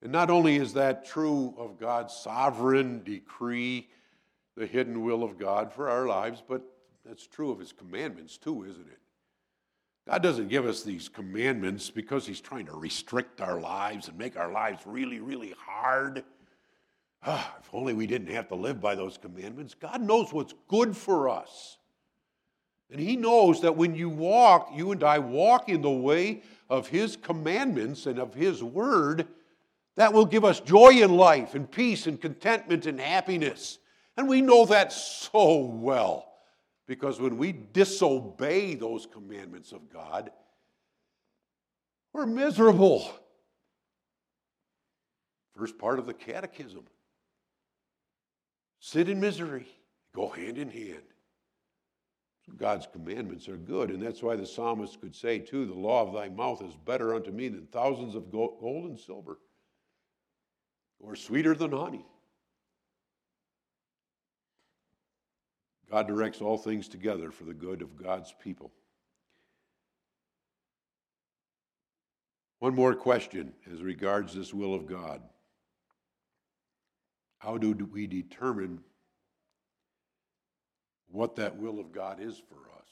And 0.00 0.12
not 0.12 0.30
only 0.30 0.56
is 0.56 0.74
that 0.74 1.06
true 1.06 1.54
of 1.58 1.78
God's 1.78 2.14
sovereign 2.14 3.02
decree, 3.02 3.88
the 4.56 4.66
hidden 4.66 5.02
will 5.02 5.24
of 5.24 5.38
God 5.38 5.72
for 5.72 5.90
our 5.90 6.06
lives, 6.06 6.40
but 6.46 6.62
that's 7.04 7.26
true 7.26 7.50
of 7.50 7.58
His 7.58 7.72
commandments 7.72 8.38
too, 8.38 8.64
isn't 8.64 8.88
it? 8.88 9.00
God 10.08 10.22
doesn't 10.22 10.48
give 10.48 10.64
us 10.64 10.82
these 10.82 11.06
commandments 11.06 11.90
because 11.90 12.26
He's 12.26 12.40
trying 12.40 12.64
to 12.66 12.72
restrict 12.72 13.42
our 13.42 13.60
lives 13.60 14.08
and 14.08 14.16
make 14.16 14.38
our 14.38 14.50
lives 14.50 14.80
really, 14.86 15.20
really 15.20 15.54
hard. 15.58 16.24
Ah, 17.22 17.56
if 17.60 17.68
only 17.74 17.92
we 17.92 18.06
didn't 18.06 18.32
have 18.32 18.48
to 18.48 18.54
live 18.54 18.80
by 18.80 18.94
those 18.94 19.18
commandments. 19.18 19.74
God 19.74 20.00
knows 20.00 20.32
what's 20.32 20.54
good 20.66 20.96
for 20.96 21.28
us. 21.28 21.76
And 22.90 22.98
He 22.98 23.16
knows 23.16 23.60
that 23.60 23.76
when 23.76 23.94
you 23.94 24.08
walk, 24.08 24.70
you 24.74 24.92
and 24.92 25.04
I 25.04 25.18
walk 25.18 25.68
in 25.68 25.82
the 25.82 25.90
way 25.90 26.40
of 26.70 26.88
His 26.88 27.14
commandments 27.14 28.06
and 28.06 28.18
of 28.18 28.32
His 28.32 28.62
word, 28.62 29.28
that 29.96 30.14
will 30.14 30.24
give 30.24 30.44
us 30.44 30.58
joy 30.58 31.02
in 31.02 31.18
life 31.18 31.54
and 31.54 31.70
peace 31.70 32.06
and 32.06 32.18
contentment 32.18 32.86
and 32.86 32.98
happiness. 32.98 33.78
And 34.16 34.26
we 34.26 34.40
know 34.40 34.64
that 34.64 34.90
so 34.90 35.58
well 35.58 36.27
because 36.88 37.20
when 37.20 37.36
we 37.36 37.52
disobey 37.52 38.74
those 38.74 39.06
commandments 39.06 39.70
of 39.72 39.92
God, 39.92 40.30
we're 42.12 42.26
miserable. 42.26 43.08
First 45.54 45.78
part 45.78 45.98
of 45.98 46.06
the 46.06 46.14
catechism 46.14 46.84
sin 48.80 49.08
and 49.08 49.20
misery, 49.20 49.66
go 50.14 50.28
hand 50.28 50.56
in 50.56 50.70
hand. 50.70 51.02
God's 52.56 52.86
commandments 52.90 53.48
are 53.48 53.56
good, 53.58 53.90
and 53.90 54.00
that's 54.00 54.22
why 54.22 54.36
the 54.36 54.46
psalmist 54.46 55.00
could 55.00 55.14
say, 55.14 55.38
too, 55.38 55.66
the 55.66 55.74
law 55.74 56.06
of 56.06 56.14
thy 56.14 56.30
mouth 56.30 56.62
is 56.62 56.74
better 56.86 57.14
unto 57.14 57.30
me 57.30 57.48
than 57.48 57.66
thousands 57.66 58.14
of 58.14 58.30
gold 58.30 58.88
and 58.88 58.98
silver 58.98 59.38
or 60.98 61.14
sweeter 61.14 61.54
than 61.54 61.72
honey. 61.72 62.06
God 65.90 66.06
directs 66.06 66.40
all 66.40 66.58
things 66.58 66.88
together 66.88 67.30
for 67.30 67.44
the 67.44 67.54
good 67.54 67.82
of 67.82 68.02
God's 68.02 68.34
people. 68.42 68.72
One 72.58 72.74
more 72.74 72.94
question 72.94 73.52
as 73.72 73.82
regards 73.82 74.34
this 74.34 74.52
will 74.52 74.74
of 74.74 74.86
God. 74.86 75.22
How 77.38 77.56
do 77.56 77.72
we 77.90 78.06
determine 78.06 78.80
what 81.10 81.36
that 81.36 81.56
will 81.56 81.78
of 81.78 81.92
God 81.92 82.20
is 82.20 82.36
for 82.36 82.70
us? 82.76 82.88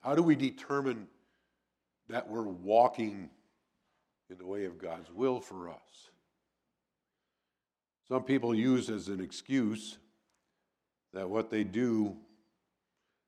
How 0.00 0.14
do 0.14 0.22
we 0.22 0.36
determine 0.36 1.08
that 2.08 2.28
we're 2.28 2.42
walking 2.42 3.28
in 4.30 4.38
the 4.38 4.46
way 4.46 4.64
of 4.64 4.78
God's 4.78 5.10
will 5.10 5.40
for 5.40 5.68
us. 5.68 6.10
Some 8.08 8.22
people 8.22 8.54
use 8.54 8.88
as 8.88 9.08
an 9.08 9.20
excuse 9.20 9.98
that 11.12 11.28
what 11.28 11.50
they 11.50 11.64
do, 11.64 12.16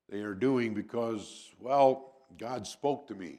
they 0.09 0.21
are 0.21 0.35
doing 0.35 0.75
because, 0.75 1.51
well, 1.61 2.13
God 2.39 2.67
spoke 2.67 3.09
to 3.09 3.15
me 3.15 3.39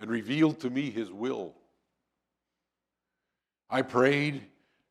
and 0.00 0.10
revealed 0.10 0.60
to 0.60 0.70
me 0.70 0.90
his 0.90 1.10
will. 1.10 1.54
I 3.70 3.82
prayed, 3.82 4.42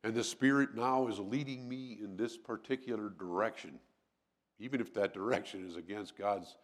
and 0.02 0.14
the 0.14 0.24
Spirit 0.24 0.74
now 0.74 1.08
is 1.08 1.18
leading 1.18 1.68
me 1.68 1.98
in 2.02 2.16
this 2.16 2.36
particular 2.36 3.10
direction, 3.10 3.78
even 4.58 4.80
if 4.80 4.92
that 4.94 5.14
direction 5.14 5.66
is 5.68 5.76
against 5.76 6.16
God's 6.16 6.56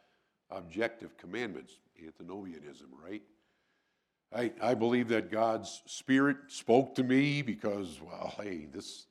objective 0.50 1.16
commandments, 1.16 1.74
antinomianism, 2.04 2.88
right? 3.02 3.22
I, 4.34 4.52
I 4.62 4.74
believe 4.74 5.08
that 5.08 5.30
God's 5.30 5.82
Spirit 5.86 6.36
spoke 6.48 6.94
to 6.96 7.02
me 7.02 7.42
because, 7.42 8.00
well, 8.02 8.34
hey, 8.40 8.66
this, 8.72 9.06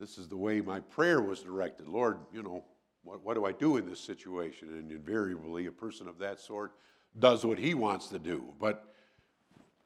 this 0.00 0.18
is 0.18 0.28
the 0.28 0.36
way 0.36 0.60
my 0.60 0.80
prayer 0.80 1.20
was 1.20 1.40
directed. 1.40 1.88
Lord, 1.88 2.18
you 2.32 2.42
know, 2.42 2.64
what, 3.02 3.24
what 3.24 3.34
do 3.34 3.44
I 3.44 3.52
do 3.52 3.76
in 3.76 3.88
this 3.88 4.00
situation? 4.00 4.68
And 4.68 4.90
invariably, 4.90 5.66
a 5.66 5.72
person 5.72 6.08
of 6.08 6.18
that 6.18 6.40
sort 6.40 6.72
does 7.18 7.44
what 7.44 7.58
he 7.58 7.74
wants 7.74 8.08
to 8.08 8.18
do. 8.18 8.44
But 8.58 8.94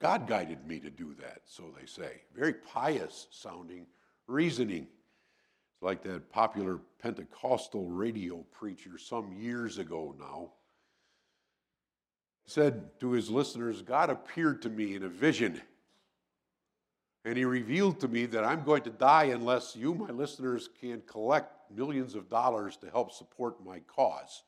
God 0.01 0.27
guided 0.27 0.67
me 0.67 0.79
to 0.81 0.91
do 0.91 1.15
that, 1.21 1.43
so 1.45 1.65
they 1.79 1.87
say. 1.87 2.23
Very 2.35 2.55
pious 2.55 3.27
sounding 3.31 3.87
reasoning. 4.27 4.87
It's 5.75 5.83
like 5.83 6.03
that 6.05 6.31
popular 6.31 6.79
Pentecostal 7.03 7.89
radio 7.89 8.45
preacher 8.53 8.99
some 8.99 9.33
years 9.33 9.79
ago 9.79 10.15
now 10.19 10.53
said 12.47 12.99
to 13.01 13.13
his 13.13 13.29
listeners, 13.29 13.83
God 13.83 14.09
appeared 14.09 14.63
to 14.63 14.71
me 14.71 14.95
in 14.95 15.03
a 15.03 15.09
vision. 15.09 15.61
And 17.25 17.37
he 17.37 17.45
revealed 17.45 18.01
to 18.01 18.09
me 18.09 18.27
that 18.27 18.45
I'm 18.45 18.65
going 18.65 18.83
to 18.83 18.91
die 18.91 19.25
unless 19.25 19.77
you, 19.77 19.95
my 19.95 20.11
listeners, 20.11 20.69
can 20.81 21.03
collect 21.07 21.71
millions 21.71 22.15
of 22.15 22.29
dollars 22.29 22.77
to 22.79 22.91
help 22.91 23.13
support 23.13 23.65
my 23.65 23.81
cause. 23.81 24.43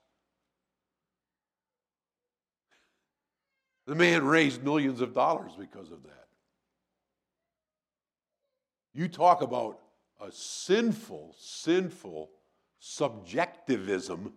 The 3.86 3.94
man 3.94 4.24
raised 4.24 4.62
millions 4.62 5.00
of 5.00 5.12
dollars 5.12 5.52
because 5.58 5.90
of 5.90 6.02
that. 6.04 6.28
You 8.92 9.08
talk 9.08 9.42
about 9.42 9.80
a 10.20 10.30
sinful, 10.30 11.34
sinful 11.38 12.30
subjectivism 12.78 14.32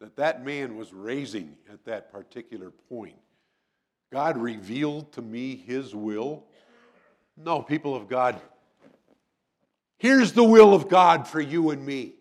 that 0.00 0.16
that 0.16 0.44
man 0.44 0.76
was 0.76 0.92
raising 0.92 1.56
at 1.72 1.84
that 1.84 2.12
particular 2.12 2.70
point. 2.70 3.16
God 4.12 4.36
revealed 4.36 5.12
to 5.12 5.22
me 5.22 5.56
his 5.56 5.94
will. 5.94 6.44
No, 7.36 7.62
people 7.62 7.94
of 7.94 8.08
God, 8.08 8.40
here's 9.98 10.32
the 10.32 10.44
will 10.44 10.74
of 10.74 10.88
God 10.88 11.28
for 11.28 11.40
you 11.40 11.70
and 11.70 11.84
me. 11.84 12.14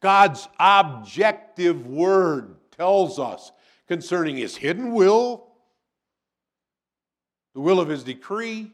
God's 0.00 0.48
objective 0.60 1.86
word 1.86 2.56
tells 2.76 3.18
us 3.18 3.50
concerning 3.88 4.36
his 4.36 4.56
hidden 4.56 4.94
will, 4.94 5.48
the 7.54 7.60
will 7.60 7.80
of 7.80 7.88
his 7.88 8.04
decree, 8.04 8.70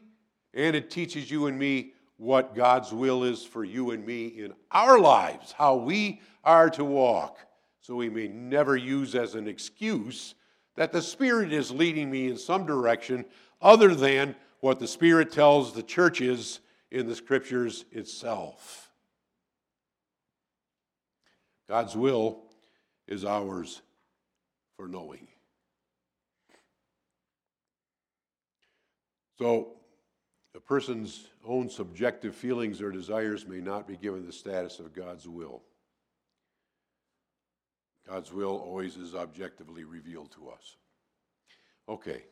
and 0.53 0.75
it 0.75 0.91
teaches 0.91 1.31
you 1.31 1.47
and 1.47 1.57
me 1.57 1.93
what 2.17 2.55
God's 2.55 2.93
will 2.93 3.23
is 3.23 3.43
for 3.43 3.63
you 3.63 3.91
and 3.91 4.05
me 4.05 4.27
in 4.27 4.53
our 4.71 4.99
lives, 4.99 5.51
how 5.51 5.75
we 5.75 6.21
are 6.43 6.69
to 6.71 6.83
walk 6.83 7.39
so 7.81 7.95
we 7.95 8.09
may 8.09 8.27
never 8.27 8.75
use 8.75 9.15
as 9.15 9.35
an 9.35 9.47
excuse 9.47 10.35
that 10.75 10.91
the 10.91 11.01
Spirit 11.01 11.53
is 11.53 11.71
leading 11.71 12.09
me 12.09 12.27
in 12.27 12.37
some 12.37 12.65
direction 12.65 13.25
other 13.61 13.93
than 13.93 14.35
what 14.65 14.79
the 14.79 14.87
Spirit 14.87 15.31
tells 15.31 15.73
the 15.73 15.83
churches 15.83 16.59
in 16.89 17.05
the 17.05 17.15
Scriptures 17.15 17.85
itself. 17.91 18.89
God's 21.69 21.95
will 21.95 22.39
is 23.07 23.23
ours 23.23 23.83
for 24.75 24.87
knowing. 24.87 25.27
So, 29.37 29.73
a 30.55 30.59
person's 30.59 31.27
own 31.45 31.69
subjective 31.69 32.33
feelings 32.33 32.81
or 32.81 32.91
desires 32.91 33.47
may 33.47 33.61
not 33.61 33.87
be 33.87 33.97
given 33.97 34.25
the 34.25 34.33
status 34.33 34.79
of 34.79 34.95
God's 34.95 35.27
will. 35.27 35.61
God's 38.09 38.33
will 38.33 38.57
always 38.57 38.97
is 38.97 39.13
objectively 39.13 39.83
revealed 39.83 40.31
to 40.31 40.49
us. 40.49 40.77
Okay. 41.87 42.23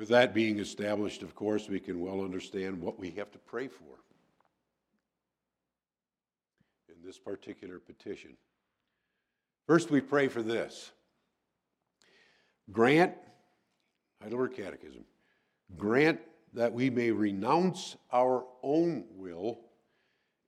With 0.00 0.08
that 0.08 0.32
being 0.32 0.60
established, 0.60 1.22
of 1.22 1.34
course, 1.34 1.68
we 1.68 1.78
can 1.78 2.00
well 2.00 2.22
understand 2.22 2.80
what 2.80 2.98
we 2.98 3.10
have 3.10 3.30
to 3.32 3.38
pray 3.38 3.68
for 3.68 3.98
in 6.88 6.94
this 7.04 7.18
particular 7.18 7.78
petition. 7.78 8.30
First, 9.66 9.90
we 9.90 10.00
pray 10.00 10.28
for 10.28 10.40
this 10.40 10.92
grant, 12.72 13.12
Heidelberg 14.22 14.54
Catechism, 14.56 15.04
grant 15.76 16.18
that 16.54 16.72
we 16.72 16.88
may 16.88 17.10
renounce 17.10 17.98
our 18.10 18.46
own 18.62 19.04
will 19.10 19.60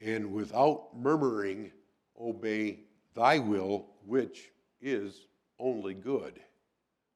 and 0.00 0.32
without 0.32 0.96
murmuring 0.96 1.72
obey 2.18 2.78
thy 3.14 3.38
will, 3.38 3.84
which 4.06 4.50
is 4.80 5.26
only 5.58 5.92
good. 5.92 6.40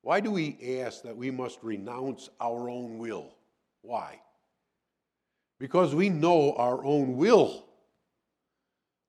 Why 0.06 0.20
do 0.20 0.30
we 0.30 0.56
ask 0.78 1.02
that 1.02 1.16
we 1.16 1.32
must 1.32 1.58
renounce 1.64 2.30
our 2.40 2.70
own 2.70 2.98
will? 2.98 3.34
Why? 3.82 4.20
Because 5.58 5.96
we 5.96 6.10
know 6.10 6.52
our 6.52 6.84
own 6.84 7.16
will. 7.16 7.66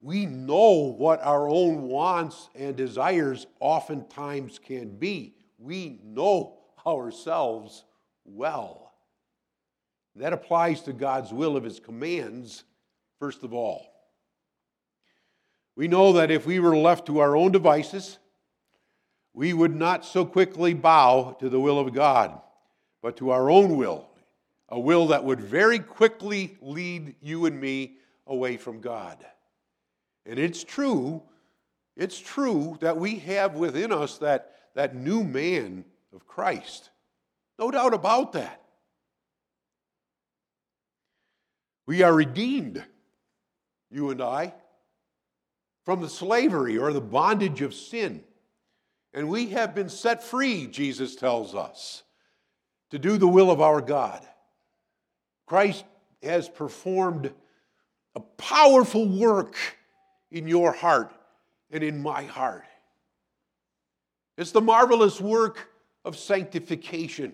We 0.02 0.26
know 0.26 0.96
what 0.98 1.22
our 1.22 1.48
own 1.48 1.84
wants 1.84 2.50
and 2.56 2.76
desires 2.76 3.46
oftentimes 3.60 4.58
can 4.58 4.98
be. 4.98 5.36
We 5.60 6.00
know 6.04 6.58
ourselves 6.84 7.84
well. 8.26 8.92
That 10.16 10.34
applies 10.34 10.82
to 10.82 10.94
God's 10.94 11.32
will 11.32 11.56
of 11.56 11.64
His 11.64 11.80
commands, 11.80 12.64
first 13.20 13.44
of 13.44 13.54
all. 13.54 13.86
We 15.76 15.88
know 15.88 16.14
that 16.14 16.32
if 16.32 16.48
we 16.48 16.60
were 16.60 16.76
left 16.76 17.06
to 17.06 17.20
our 17.20 17.36
own 17.36 17.52
devices, 17.52 18.18
we 19.38 19.54
would 19.54 19.76
not 19.76 20.04
so 20.04 20.26
quickly 20.26 20.74
bow 20.74 21.38
to 21.40 21.48
the 21.48 21.60
will 21.60 21.78
of 21.78 21.94
God, 21.94 22.42
but 23.04 23.18
to 23.18 23.30
our 23.30 23.52
own 23.52 23.78
will, 23.78 24.10
a 24.68 24.80
will 24.80 25.06
that 25.10 25.24
would 25.24 25.40
very 25.40 25.78
quickly 25.78 26.58
lead 26.60 27.14
you 27.22 27.46
and 27.46 27.62
me 27.62 27.98
away 28.26 28.58
from 28.58 28.82
God. 28.82 29.24
And 30.26 30.40
it's 30.40 30.64
true, 30.64 31.22
it's 31.96 32.18
true 32.18 32.80
that 32.82 32.98
we 32.98 33.18
have 33.20 33.54
within 33.54 33.92
us 33.92 34.18
that, 34.18 34.56
that 34.74 34.96
new 34.96 35.24
man 35.24 35.86
of 36.16 36.26
Christ. 36.26 36.90
No 37.60 37.70
doubt 37.70 37.94
about 37.94 38.34
that. 38.34 38.60
We 41.86 42.02
are 42.02 42.12
redeemed, 42.12 42.84
you 43.92 44.10
and 44.10 44.20
I, 44.20 44.56
from 45.86 46.02
the 46.02 46.10
slavery 46.10 46.80
or 46.80 46.92
the 46.92 47.02
bondage 47.02 47.62
of 47.62 47.76
sin. 47.76 48.24
And 49.18 49.30
we 49.30 49.48
have 49.48 49.74
been 49.74 49.90
set 49.90 50.22
free, 50.22 50.68
Jesus 50.68 51.16
tells 51.16 51.56
us, 51.56 52.04
to 52.92 53.00
do 53.00 53.18
the 53.18 53.28
will 53.28 53.50
of 53.50 53.60
our 53.60 53.82
God. 53.82 54.24
Christ 55.48 55.86
has 56.22 56.48
performed 56.48 57.34
a 58.14 58.20
powerful 58.20 59.10
work 59.10 59.56
in 60.30 60.48
your 60.48 60.72
heart 60.72 61.12
and 61.72 61.84
in 61.84 62.00
my 62.00 62.26
heart. 62.26 62.66
It's 64.38 64.52
the 64.52 64.62
marvelous 64.62 65.20
work 65.20 65.68
of 66.06 66.16
sanctification. 66.16 67.34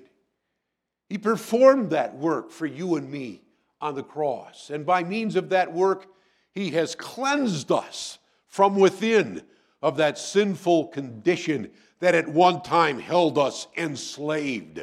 He 1.10 1.17
performed 1.17 1.89
that 1.89 2.15
work 2.15 2.50
for 2.50 2.65
you 2.65 2.96
and 2.96 3.12
me 3.12 3.41
on 3.82 3.96
the 3.96 4.04
cross. 4.04 4.69
And 4.69 4.86
by 4.86 5.04
means 5.04 5.36
of 5.36 5.50
that 5.50 5.74
work, 5.74 6.08
He 6.54 6.72
has 6.72 6.96
cleansed 6.96 7.74
us 7.74 8.19
from 8.48 8.78
within 8.78 9.41
of 9.84 9.98
that 9.98 10.17
sinful 10.17 10.88
condition 10.88 11.69
that 12.00 12.15
at 12.15 12.30
one 12.30 12.62
time 12.62 12.98
held 12.98 13.38
us 13.38 13.67
enslaved. 13.76 14.80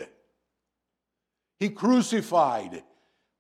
He 1.59 1.71
crucified, 1.71 2.85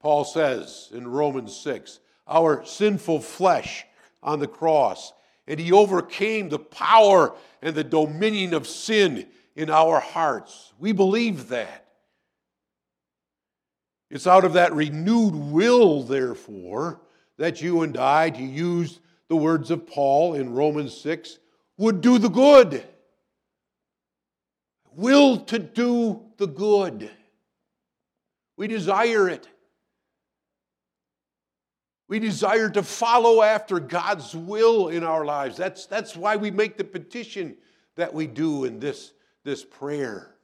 Paul 0.01 0.25
says 0.25 0.89
in 0.91 1.07
Romans 1.07 1.55
6, 1.55 2.01
our 2.27 2.65
sinful 2.65 3.21
flesh 3.21 3.85
on 4.23 4.39
the 4.39 4.49
cross, 4.49 5.13
and 5.47 5.61
he 5.61 5.71
overcame 5.71 6.49
the 6.49 6.59
power 6.59 7.35
and 7.61 7.75
the 7.75 7.85
dominion 7.85 8.55
of 8.55 8.67
sin 8.67 9.27
in 9.55 9.69
our 9.69 10.01
hearts. 10.01 10.73
We 10.79 10.93
believe 10.93 11.49
that. 11.49 11.87
It's 14.09 14.27
out 14.27 14.47
of 14.47 14.55
that 14.55 14.73
renewed 14.73 15.35
will, 15.35 16.05
therefore, 16.05 17.03
that 17.37 17.61
you 17.61 17.83
and 17.83 17.99
I, 17.99 18.31
to 18.31 18.43
use 18.43 19.01
the 19.29 19.37
words 19.37 19.71
of 19.71 19.87
Paul 19.87 20.35
in 20.35 20.55
Romans 20.55 20.97
6, 20.99 21.39
would 21.81 22.03
do 22.03 22.19
the 22.19 22.29
good. 22.29 22.85
Will 24.95 25.39
to 25.39 25.59
do 25.59 26.21
the 26.37 26.47
good. 26.47 27.11
We 28.59 28.69
desire 28.69 29.31
it. 29.31 29.49
We 32.07 32.19
desire 32.19 32.69
to 32.69 32.83
follow 32.83 33.41
after 33.41 33.81
God's 33.81 34.35
will 34.35 34.89
in 34.89 35.05
our 35.05 35.25
lives. 35.25 35.57
That's, 35.57 35.87
that's 35.87 36.15
why 36.15 36.37
we 36.37 36.51
make 36.51 36.77
the 36.77 36.85
petition 36.85 37.57
that 37.97 38.13
we 38.13 38.27
do 38.27 38.65
in 38.65 38.79
this, 38.79 39.15
this 39.45 39.65
prayer. 39.65 40.35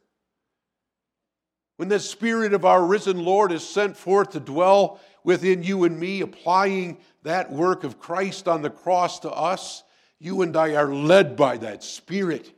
When 1.77 1.91
the 1.91 2.01
Spirit 2.01 2.55
of 2.55 2.65
our 2.65 2.83
risen 2.83 3.23
Lord 3.23 3.53
is 3.53 3.69
sent 3.69 3.95
forth 3.95 4.31
to 4.31 4.41
dwell 4.41 5.01
within 5.23 5.63
you 5.63 5.85
and 5.85 6.01
me, 6.01 6.23
applying 6.23 6.97
that 7.25 7.53
work 7.53 7.85
of 7.85 7.99
Christ 7.99 8.49
on 8.49 8.63
the 8.63 8.71
cross 8.71 9.21
to 9.21 9.31
us, 9.31 9.83
you 10.19 10.43
and 10.43 10.57
I 10.57 10.75
are 10.75 10.93
led 10.93 11.37
by 11.37 11.59
that 11.59 11.83
Spirit, 11.83 12.53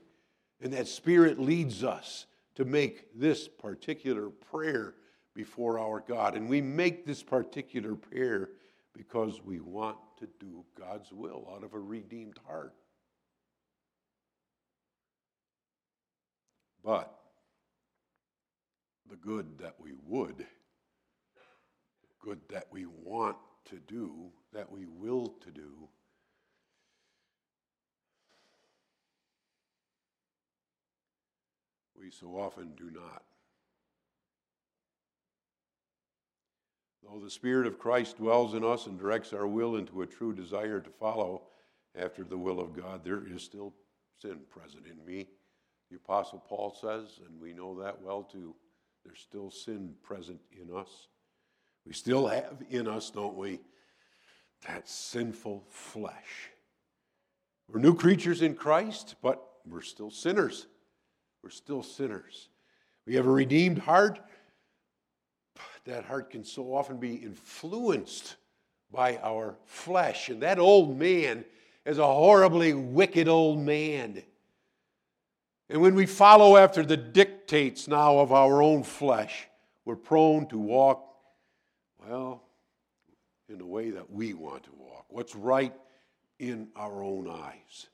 and 0.61 0.73
that 0.73 0.89
Spirit 0.89 1.39
leads 1.39 1.83
us 1.85 2.27
to 2.55 2.65
make 2.65 3.07
this 3.15 3.49
particular 3.49 4.31
prayer 4.31 4.95
before 5.35 5.79
our 5.79 6.01
God. 6.01 6.35
And 6.35 6.49
we 6.49 6.61
make 6.61 7.07
this 7.07 7.23
particular 7.23 7.95
prayer 7.95 8.51
because 8.97 9.41
we 9.45 9.61
want 9.61 9.97
to 10.19 10.29
do 10.41 10.65
God's 10.79 11.13
will 11.13 11.49
out 11.55 11.63
of 11.63 11.75
a 11.75 11.79
redeemed 11.79 12.39
heart. 12.47 12.75
But 16.85 17.15
the 19.09 19.17
good 19.17 19.59
that 19.59 19.75
we 19.79 19.93
would, 20.07 20.47
good 22.21 22.41
that 22.51 22.67
we 22.71 22.87
want 22.87 23.37
to 23.67 23.77
do, 23.87 24.31
that 24.53 24.71
we 24.71 24.87
will 24.87 25.27
to 25.45 25.51
do, 25.51 25.89
we 32.01 32.11
so 32.11 32.39
often 32.39 32.73
do 32.77 32.91
not. 32.91 33.23
Though 37.03 37.21
the 37.21 37.31
Spirit 37.31 37.67
of 37.67 37.79
Christ 37.79 38.19
dwells 38.19 38.55
in 38.55 38.65
us 38.65 38.87
and 38.87 38.99
directs 38.99 39.33
our 39.33 39.47
will 39.47 39.77
into 39.77 40.03
a 40.03 40.07
true 40.07 40.35
desire 40.35 40.81
to 40.81 40.91
follow 40.91 41.43
after 41.97 42.23
the 42.23 42.37
will 42.37 42.61
of 42.61 42.77
God, 42.77 43.03
there 43.05 43.23
is 43.27 43.43
still 43.43 43.75
sin 44.21 44.41
present 44.51 44.85
in 44.87 45.05
me. 45.07 45.29
The 45.91 45.97
Apostle 45.97 46.45
Paul 46.47 46.77
says, 46.79 47.19
and 47.27 47.41
we 47.41 47.53
know 47.53 47.81
that 47.81 48.03
well 48.03 48.23
too, 48.23 48.55
there's 49.05 49.21
still 49.21 49.51
sin 49.51 49.95
present 50.03 50.41
in 50.53 50.75
us. 50.75 51.09
We 51.87 51.95
still 51.95 52.27
have 52.27 52.63
in 52.69 52.87
us, 52.87 53.11
don't 53.11 53.37
we, 53.37 53.61
that 54.67 54.89
sinful 54.89 55.65
flesh. 55.71 56.51
We're 57.69 57.81
new 57.81 57.95
creatures 57.95 58.43
in 58.43 58.55
Christ, 58.55 59.15
but 59.23 59.43
we're 59.67 59.81
still 59.81 60.11
sinners. 60.11 60.67
We're 61.43 61.51
still 61.51 61.83
sinners. 61.83 62.49
We 63.07 63.15
have 63.15 63.27
a 63.27 63.31
redeemed 63.31 63.79
heart. 63.79 64.21
That 65.85 66.05
heart 66.05 66.31
can 66.31 66.45
so 66.45 66.75
often 66.75 66.99
be 66.99 67.15
influenced 67.15 68.37
by 68.91 69.19
our 69.19 69.57
flesh. 69.65 70.29
And 70.29 70.43
that 70.43 70.59
old 70.59 70.99
man 70.99 71.45
is 71.87 71.99
a 71.99 72.07
horribly 72.07 72.75
wicked 72.75 73.29
old 73.29 73.59
man. 73.59 74.23
And 75.71 75.81
when 75.81 75.95
we 75.95 76.07
follow 76.07 76.57
after 76.57 76.85
the 76.85 76.97
dictates 76.97 77.89
now 77.89 78.19
of 78.19 78.33
our 78.33 78.63
own 78.63 78.83
flesh, 78.83 79.49
we're 79.85 79.97
prone 79.97 80.47
to 80.49 80.59
walk, 80.59 81.03
well, 82.07 82.43
in 83.49 83.59
the 83.59 83.67
way 83.67 83.91
that 83.91 84.11
we 84.11 84.35
want 84.35 84.65
to 84.65 84.71
walk, 84.77 85.07
what's 85.09 85.35
right 85.35 85.75
in 86.39 86.69
our 86.77 87.03
own 87.03 87.29
eyes 87.29 87.87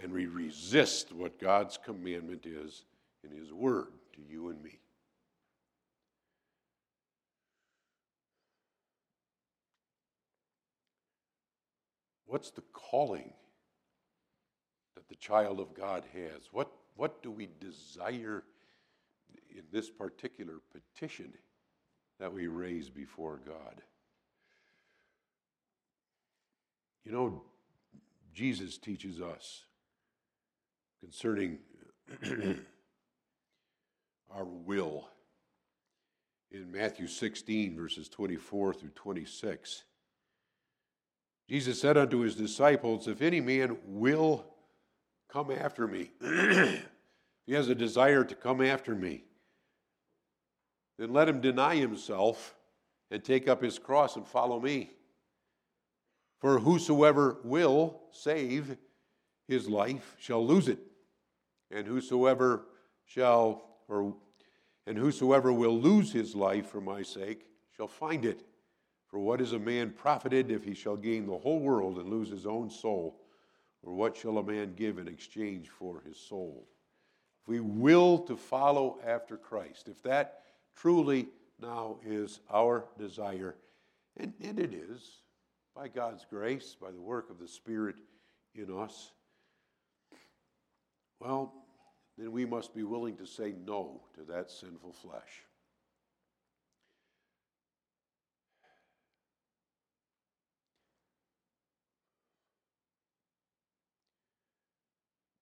and 0.00 0.12
we 0.12 0.26
resist 0.26 1.12
what 1.12 1.38
God's 1.38 1.78
commandment 1.78 2.46
is 2.46 2.84
in 3.24 3.36
His 3.36 3.52
Word 3.52 3.88
to 4.14 4.20
you 4.22 4.48
and 4.48 4.62
me. 4.62 4.78
What's 12.26 12.50
the 12.50 12.62
calling 12.72 13.34
that 14.94 15.06
the 15.08 15.14
child 15.16 15.60
of 15.60 15.74
God 15.74 16.04
has? 16.14 16.48
What, 16.50 16.72
what 16.96 17.22
do 17.22 17.30
we 17.30 17.48
desire 17.60 18.44
in 19.54 19.64
this 19.70 19.90
particular 19.90 20.54
petition 20.72 21.34
that 22.18 22.32
we 22.32 22.46
raise 22.46 22.88
before 22.88 23.38
God? 23.46 23.82
You 27.04 27.12
know, 27.12 27.42
Jesus 28.32 28.78
teaches 28.78 29.20
us 29.20 29.64
concerning 31.02 31.58
our 34.30 34.44
will. 34.44 35.08
In 36.52 36.70
Matthew 36.70 37.06
16, 37.06 37.76
verses 37.76 38.08
24 38.08 38.74
through 38.74 38.90
26, 38.90 39.84
Jesus 41.48 41.80
said 41.80 41.96
unto 41.96 42.20
his 42.20 42.36
disciples, 42.36 43.08
If 43.08 43.20
any 43.20 43.40
man 43.40 43.78
will 43.84 44.44
come 45.28 45.50
after 45.50 45.88
me, 45.88 46.12
if 46.20 46.86
he 47.46 47.54
has 47.54 47.68
a 47.68 47.74
desire 47.74 48.22
to 48.22 48.34
come 48.34 48.60
after 48.62 48.94
me, 48.94 49.24
then 50.98 51.12
let 51.12 51.28
him 51.28 51.40
deny 51.40 51.76
himself 51.76 52.54
and 53.10 53.24
take 53.24 53.48
up 53.48 53.62
his 53.62 53.78
cross 53.78 54.16
and 54.16 54.26
follow 54.26 54.60
me. 54.60 54.90
For 56.38 56.58
whosoever 56.58 57.38
will 57.44 58.00
save 58.12 58.76
his 59.48 59.68
life 59.68 60.16
shall 60.18 60.46
lose 60.46 60.68
it, 60.68 60.78
and 61.72 61.86
whosoever 61.86 62.66
shall 63.04 63.62
or 63.88 64.14
and 64.86 64.98
whosoever 64.98 65.52
will 65.52 65.78
lose 65.78 66.12
his 66.12 66.34
life 66.34 66.66
for 66.66 66.80
my 66.80 67.02
sake 67.02 67.46
shall 67.76 67.86
find 67.86 68.24
it. 68.24 68.44
For 69.06 69.18
what 69.18 69.40
is 69.40 69.52
a 69.52 69.58
man 69.58 69.90
profited 69.90 70.50
if 70.50 70.64
he 70.64 70.74
shall 70.74 70.96
gain 70.96 71.26
the 71.26 71.38
whole 71.38 71.60
world 71.60 71.98
and 71.98 72.08
lose 72.08 72.30
his 72.30 72.46
own 72.46 72.70
soul? 72.70 73.20
Or 73.82 73.94
what 73.94 74.16
shall 74.16 74.38
a 74.38 74.42
man 74.42 74.74
give 74.74 74.98
in 74.98 75.06
exchange 75.06 75.68
for 75.68 76.02
his 76.06 76.16
soul? 76.16 76.66
If 77.42 77.48
we 77.48 77.60
will 77.60 78.18
to 78.20 78.36
follow 78.36 78.98
after 79.04 79.36
Christ, 79.36 79.88
if 79.88 80.02
that 80.02 80.42
truly 80.76 81.28
now 81.60 81.98
is 82.04 82.40
our 82.52 82.86
desire, 82.98 83.56
and, 84.16 84.32
and 84.42 84.58
it 84.58 84.72
is, 84.72 85.22
by 85.74 85.88
God's 85.88 86.24
grace, 86.28 86.76
by 86.80 86.90
the 86.90 87.00
work 87.00 87.30
of 87.30 87.38
the 87.38 87.48
Spirit 87.48 87.96
in 88.54 88.70
us, 88.70 89.12
well, 91.18 91.52
then 92.18 92.32
we 92.32 92.44
must 92.44 92.74
be 92.74 92.82
willing 92.82 93.16
to 93.16 93.26
say 93.26 93.54
no 93.66 94.02
to 94.14 94.22
that 94.32 94.50
sinful 94.50 94.92
flesh. 94.92 95.44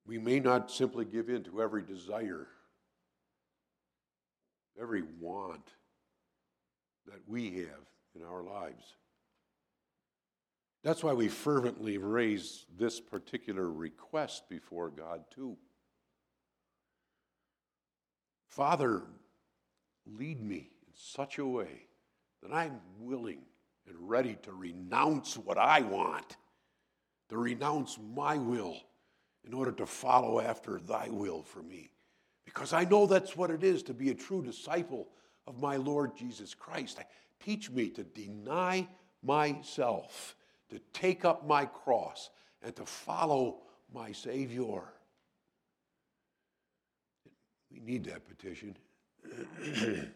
We 0.06 0.18
may 0.18 0.40
not 0.40 0.72
simply 0.72 1.04
give 1.04 1.28
in 1.28 1.44
to 1.44 1.62
every 1.62 1.82
desire, 1.82 2.48
every 4.80 5.04
want 5.20 5.70
that 7.06 7.20
we 7.28 7.58
have 7.58 7.86
in 8.16 8.22
our 8.26 8.42
lives. 8.42 8.96
That's 10.82 11.04
why 11.04 11.12
we 11.12 11.28
fervently 11.28 11.98
raise 11.98 12.64
this 12.76 12.98
particular 13.00 13.70
request 13.70 14.48
before 14.48 14.90
God, 14.90 15.24
too. 15.32 15.56
Father, 18.50 19.02
lead 20.06 20.42
me 20.42 20.70
in 20.86 20.92
such 20.92 21.38
a 21.38 21.46
way 21.46 21.86
that 22.42 22.52
I'm 22.52 22.80
willing 22.98 23.42
and 23.86 23.96
ready 24.00 24.36
to 24.42 24.52
renounce 24.52 25.36
what 25.36 25.56
I 25.56 25.82
want, 25.82 26.36
to 27.28 27.38
renounce 27.38 27.96
my 28.12 28.36
will 28.36 28.76
in 29.46 29.54
order 29.54 29.70
to 29.72 29.86
follow 29.86 30.40
after 30.40 30.80
thy 30.80 31.08
will 31.08 31.42
for 31.42 31.62
me. 31.62 31.92
Because 32.44 32.72
I 32.72 32.84
know 32.84 33.06
that's 33.06 33.36
what 33.36 33.52
it 33.52 33.62
is 33.62 33.84
to 33.84 33.94
be 33.94 34.10
a 34.10 34.14
true 34.14 34.42
disciple 34.42 35.06
of 35.46 35.60
my 35.60 35.76
Lord 35.76 36.16
Jesus 36.16 36.52
Christ. 36.52 36.98
Teach 37.38 37.70
me 37.70 37.88
to 37.90 38.02
deny 38.02 38.88
myself, 39.22 40.34
to 40.70 40.80
take 40.92 41.24
up 41.24 41.46
my 41.46 41.66
cross, 41.66 42.30
and 42.62 42.74
to 42.74 42.84
follow 42.84 43.60
my 43.94 44.10
Savior. 44.10 44.82
We 47.70 47.80
need 47.80 48.04
that 48.04 48.26
petition. 48.26 48.76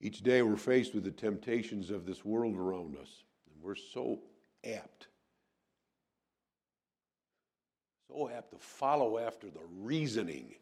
Each 0.00 0.22
day 0.22 0.42
we're 0.42 0.56
faced 0.56 0.94
with 0.94 1.04
the 1.04 1.10
temptations 1.10 1.90
of 1.90 2.06
this 2.06 2.24
world 2.24 2.56
around 2.56 2.96
us, 2.96 3.24
and 3.46 3.62
we're 3.62 3.74
so 3.74 4.20
apt, 4.64 5.08
so 8.08 8.30
apt 8.30 8.52
to 8.52 8.58
follow 8.58 9.18
after 9.18 9.48
the 9.48 9.60
reasoning, 9.78 10.54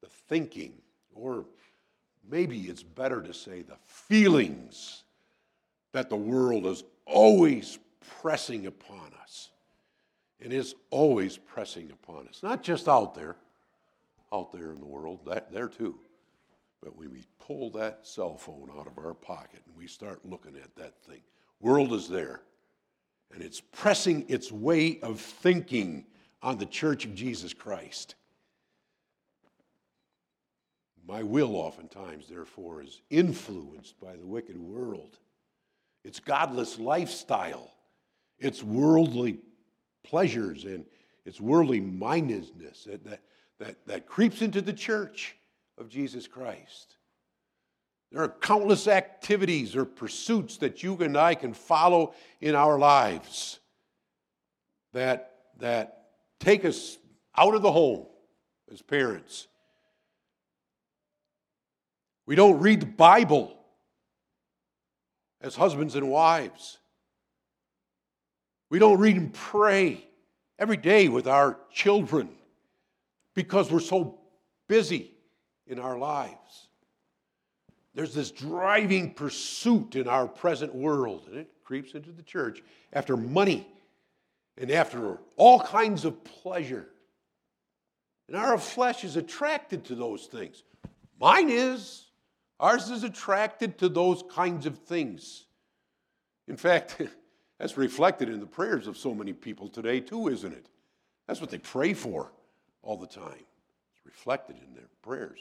the 0.00 0.08
thinking, 0.28 0.72
or 1.14 1.44
maybe 2.28 2.60
it's 2.62 2.82
better 2.82 3.20
to 3.22 3.34
say 3.34 3.62
the 3.62 3.76
feelings 3.84 5.02
that 5.92 6.08
the 6.08 6.16
world 6.16 6.66
is 6.66 6.82
always 7.04 7.78
pressing 8.20 8.66
upon 8.66 9.12
us 9.22 9.50
and 10.40 10.52
is 10.52 10.74
always 10.90 11.36
pressing 11.36 11.90
upon 11.90 12.26
us, 12.28 12.42
not 12.42 12.62
just 12.62 12.88
out 12.88 13.14
there 13.14 13.36
out 14.32 14.52
there 14.52 14.72
in 14.72 14.80
the 14.80 14.86
world, 14.86 15.20
that 15.26 15.52
there 15.52 15.68
too. 15.68 15.98
But 16.82 16.96
when 16.96 17.10
we 17.10 17.24
pull 17.38 17.70
that 17.72 18.00
cell 18.06 18.36
phone 18.36 18.70
out 18.78 18.86
of 18.86 18.98
our 18.98 19.14
pocket 19.14 19.62
and 19.66 19.76
we 19.76 19.86
start 19.86 20.24
looking 20.24 20.56
at 20.56 20.74
that 20.76 20.94
thing, 21.02 21.20
world 21.60 21.92
is 21.92 22.08
there. 22.08 22.42
And 23.34 23.42
it's 23.42 23.60
pressing 23.60 24.24
its 24.28 24.52
way 24.52 25.00
of 25.00 25.20
thinking 25.20 26.06
on 26.42 26.58
the 26.58 26.66
church 26.66 27.04
of 27.04 27.14
Jesus 27.14 27.52
Christ. 27.52 28.14
My 31.06 31.22
will, 31.22 31.54
oftentimes, 31.56 32.28
therefore, 32.28 32.82
is 32.82 33.00
influenced 33.10 33.98
by 34.00 34.16
the 34.16 34.26
wicked 34.26 34.58
world. 34.58 35.18
It's 36.04 36.20
godless 36.20 36.78
lifestyle, 36.78 37.72
it's 38.38 38.62
worldly 38.62 39.38
pleasures, 40.04 40.64
and 40.64 40.84
it's 41.24 41.40
worldly 41.40 41.80
mindedness 41.80 42.84
that, 42.84 43.04
that, 43.04 43.20
that, 43.58 43.76
that 43.86 44.06
creeps 44.06 44.42
into 44.42 44.60
the 44.60 44.72
church 44.72 45.36
of 45.78 45.88
Jesus 45.88 46.26
Christ. 46.26 46.96
There 48.12 48.22
are 48.22 48.28
countless 48.28 48.86
activities 48.86 49.74
or 49.74 49.84
pursuits 49.84 50.58
that 50.58 50.82
you 50.82 50.96
and 50.98 51.16
I 51.16 51.34
can 51.34 51.52
follow 51.52 52.14
in 52.40 52.54
our 52.54 52.78
lives 52.78 53.58
that, 54.92 55.34
that 55.58 56.06
take 56.40 56.64
us 56.64 56.98
out 57.36 57.54
of 57.54 57.62
the 57.62 57.72
home 57.72 58.06
as 58.72 58.80
parents. 58.80 59.48
We 62.26 62.36
don't 62.36 62.60
read 62.60 62.80
the 62.80 62.86
Bible 62.86 63.56
as 65.40 65.54
husbands 65.54 65.94
and 65.94 66.08
wives. 66.08 66.78
We 68.70 68.78
don't 68.78 68.98
read 68.98 69.16
and 69.16 69.32
pray 69.32 70.04
every 70.58 70.76
day 70.76 71.08
with 71.08 71.26
our 71.26 71.58
children 71.72 72.30
because 73.36 73.70
we're 73.70 73.78
so 73.78 74.18
busy 74.66 75.12
in 75.68 75.78
our 75.78 75.96
lives. 75.96 76.68
There's 77.94 78.14
this 78.14 78.32
driving 78.32 79.14
pursuit 79.14 79.94
in 79.94 80.08
our 80.08 80.26
present 80.26 80.74
world, 80.74 81.26
and 81.28 81.36
it 81.36 81.50
creeps 81.62 81.94
into 81.94 82.10
the 82.10 82.22
church 82.22 82.62
after 82.92 83.16
money 83.16 83.68
and 84.58 84.70
after 84.70 85.18
all 85.36 85.60
kinds 85.60 86.04
of 86.04 86.24
pleasure. 86.24 86.88
And 88.26 88.36
our 88.36 88.58
flesh 88.58 89.04
is 89.04 89.16
attracted 89.16 89.84
to 89.84 89.94
those 89.94 90.26
things. 90.26 90.64
Mine 91.20 91.50
is. 91.50 92.06
Ours 92.58 92.90
is 92.90 93.04
attracted 93.04 93.78
to 93.78 93.88
those 93.90 94.24
kinds 94.30 94.64
of 94.64 94.78
things. 94.78 95.44
In 96.48 96.56
fact, 96.56 97.02
that's 97.58 97.76
reflected 97.76 98.30
in 98.30 98.40
the 98.40 98.46
prayers 98.46 98.86
of 98.86 98.96
so 98.96 99.14
many 99.14 99.34
people 99.34 99.68
today, 99.68 100.00
too, 100.00 100.28
isn't 100.28 100.52
it? 100.52 100.68
That's 101.26 101.40
what 101.40 101.50
they 101.50 101.58
pray 101.58 101.92
for 101.92 102.32
all 102.86 102.96
the 102.96 103.06
time. 103.06 103.34
It's 103.34 104.06
reflected 104.06 104.56
in 104.66 104.74
their 104.74 104.88
prayers. 105.02 105.40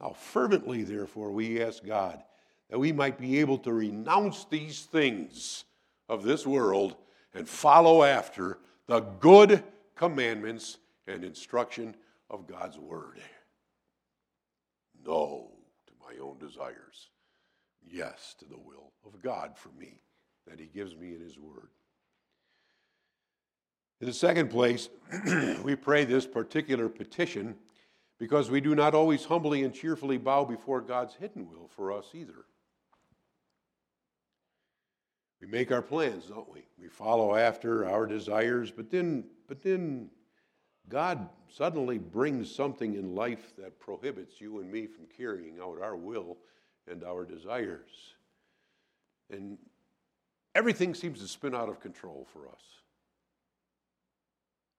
Now, 0.00 0.10
fervently, 0.10 0.82
therefore, 0.82 1.32
we 1.32 1.62
ask 1.62 1.84
God 1.84 2.22
that 2.68 2.78
we 2.78 2.92
might 2.92 3.18
be 3.18 3.40
able 3.40 3.58
to 3.58 3.72
renounce 3.72 4.44
these 4.44 4.82
things 4.82 5.64
of 6.08 6.22
this 6.22 6.46
world 6.46 6.96
and 7.32 7.48
follow 7.48 8.02
after 8.02 8.58
the 8.86 9.00
good 9.00 9.64
commandments 9.96 10.76
and 11.06 11.24
instruction 11.24 11.96
of 12.28 12.46
God's 12.46 12.78
Word. 12.78 13.20
No 15.06 15.50
to 15.86 15.92
my 16.06 16.22
own 16.22 16.38
desires. 16.38 17.08
Yes 17.82 18.34
to 18.40 18.44
the 18.44 18.58
will 18.58 18.92
of 19.06 19.22
God 19.22 19.56
for 19.56 19.70
me 19.78 20.00
that 20.46 20.60
He 20.60 20.66
gives 20.66 20.94
me 20.94 21.14
in 21.14 21.20
His 21.20 21.38
Word. 21.38 21.68
In 24.04 24.08
the 24.08 24.12
second 24.12 24.50
place, 24.50 24.90
we 25.64 25.74
pray 25.76 26.04
this 26.04 26.26
particular 26.26 26.90
petition 26.90 27.54
because 28.18 28.50
we 28.50 28.60
do 28.60 28.74
not 28.74 28.94
always 28.94 29.24
humbly 29.24 29.64
and 29.64 29.72
cheerfully 29.72 30.18
bow 30.18 30.44
before 30.44 30.82
God's 30.82 31.14
hidden 31.14 31.48
will 31.48 31.70
for 31.74 31.90
us 31.90 32.10
either. 32.12 32.44
We 35.40 35.46
make 35.46 35.72
our 35.72 35.80
plans, 35.80 36.26
don't 36.26 36.52
we? 36.52 36.66
We 36.78 36.88
follow 36.88 37.34
after 37.34 37.88
our 37.88 38.04
desires, 38.04 38.70
but 38.70 38.90
then, 38.90 39.24
but 39.48 39.62
then 39.62 40.10
God 40.90 41.26
suddenly 41.48 41.96
brings 41.96 42.54
something 42.54 42.96
in 42.96 43.14
life 43.14 43.56
that 43.56 43.80
prohibits 43.80 44.38
you 44.38 44.60
and 44.60 44.70
me 44.70 44.86
from 44.86 45.06
carrying 45.16 45.60
out 45.62 45.80
our 45.80 45.96
will 45.96 46.36
and 46.90 47.04
our 47.04 47.24
desires. 47.24 48.12
And 49.30 49.56
everything 50.54 50.92
seems 50.92 51.20
to 51.20 51.26
spin 51.26 51.54
out 51.54 51.70
of 51.70 51.80
control 51.80 52.26
for 52.30 52.46
us. 52.48 52.83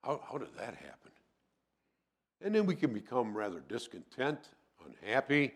How, 0.05 0.21
how 0.29 0.37
did 0.37 0.55
that 0.57 0.75
happen? 0.75 1.11
And 2.41 2.53
then 2.53 2.67
we 2.67 2.75
can 2.75 2.93
become 2.93 3.35
rather 3.35 3.61
discontent, 3.67 4.37
unhappy, 4.85 5.51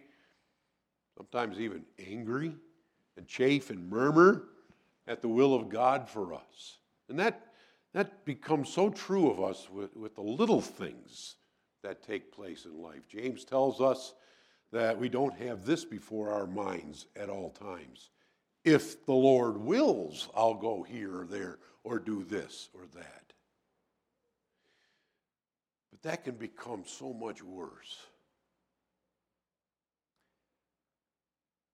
sometimes 1.15 1.59
even 1.59 1.83
angry, 1.99 2.55
and 3.15 3.27
chafe 3.27 3.69
and 3.69 3.89
murmur 3.89 4.45
at 5.07 5.21
the 5.21 5.27
will 5.27 5.53
of 5.53 5.69
God 5.69 6.09
for 6.09 6.33
us. 6.33 6.77
And 7.09 7.19
that, 7.19 7.47
that 7.93 8.25
becomes 8.25 8.69
so 8.69 8.89
true 8.89 9.29
of 9.29 9.39
us 9.43 9.69
with, 9.69 9.95
with 9.95 10.15
the 10.15 10.21
little 10.21 10.61
things 10.61 11.35
that 11.83 12.01
take 12.01 12.31
place 12.31 12.65
in 12.65 12.81
life. 12.81 13.07
James 13.07 13.45
tells 13.45 13.79
us 13.81 14.13
that 14.71 14.97
we 14.97 15.09
don't 15.09 15.37
have 15.37 15.65
this 15.65 15.85
before 15.85 16.31
our 16.31 16.47
minds 16.47 17.05
at 17.15 17.29
all 17.29 17.51
times. 17.51 18.09
If 18.63 19.05
the 19.05 19.13
Lord 19.13 19.57
wills, 19.57 20.29
I'll 20.35 20.55
go 20.55 20.81
here 20.81 21.21
or 21.21 21.25
there 21.25 21.59
or 21.83 21.99
do 21.99 22.23
this 22.23 22.69
or 22.73 22.81
that. 22.95 23.28
But 25.91 26.01
that 26.03 26.23
can 26.23 26.35
become 26.35 26.83
so 26.85 27.13
much 27.13 27.43
worse. 27.43 27.97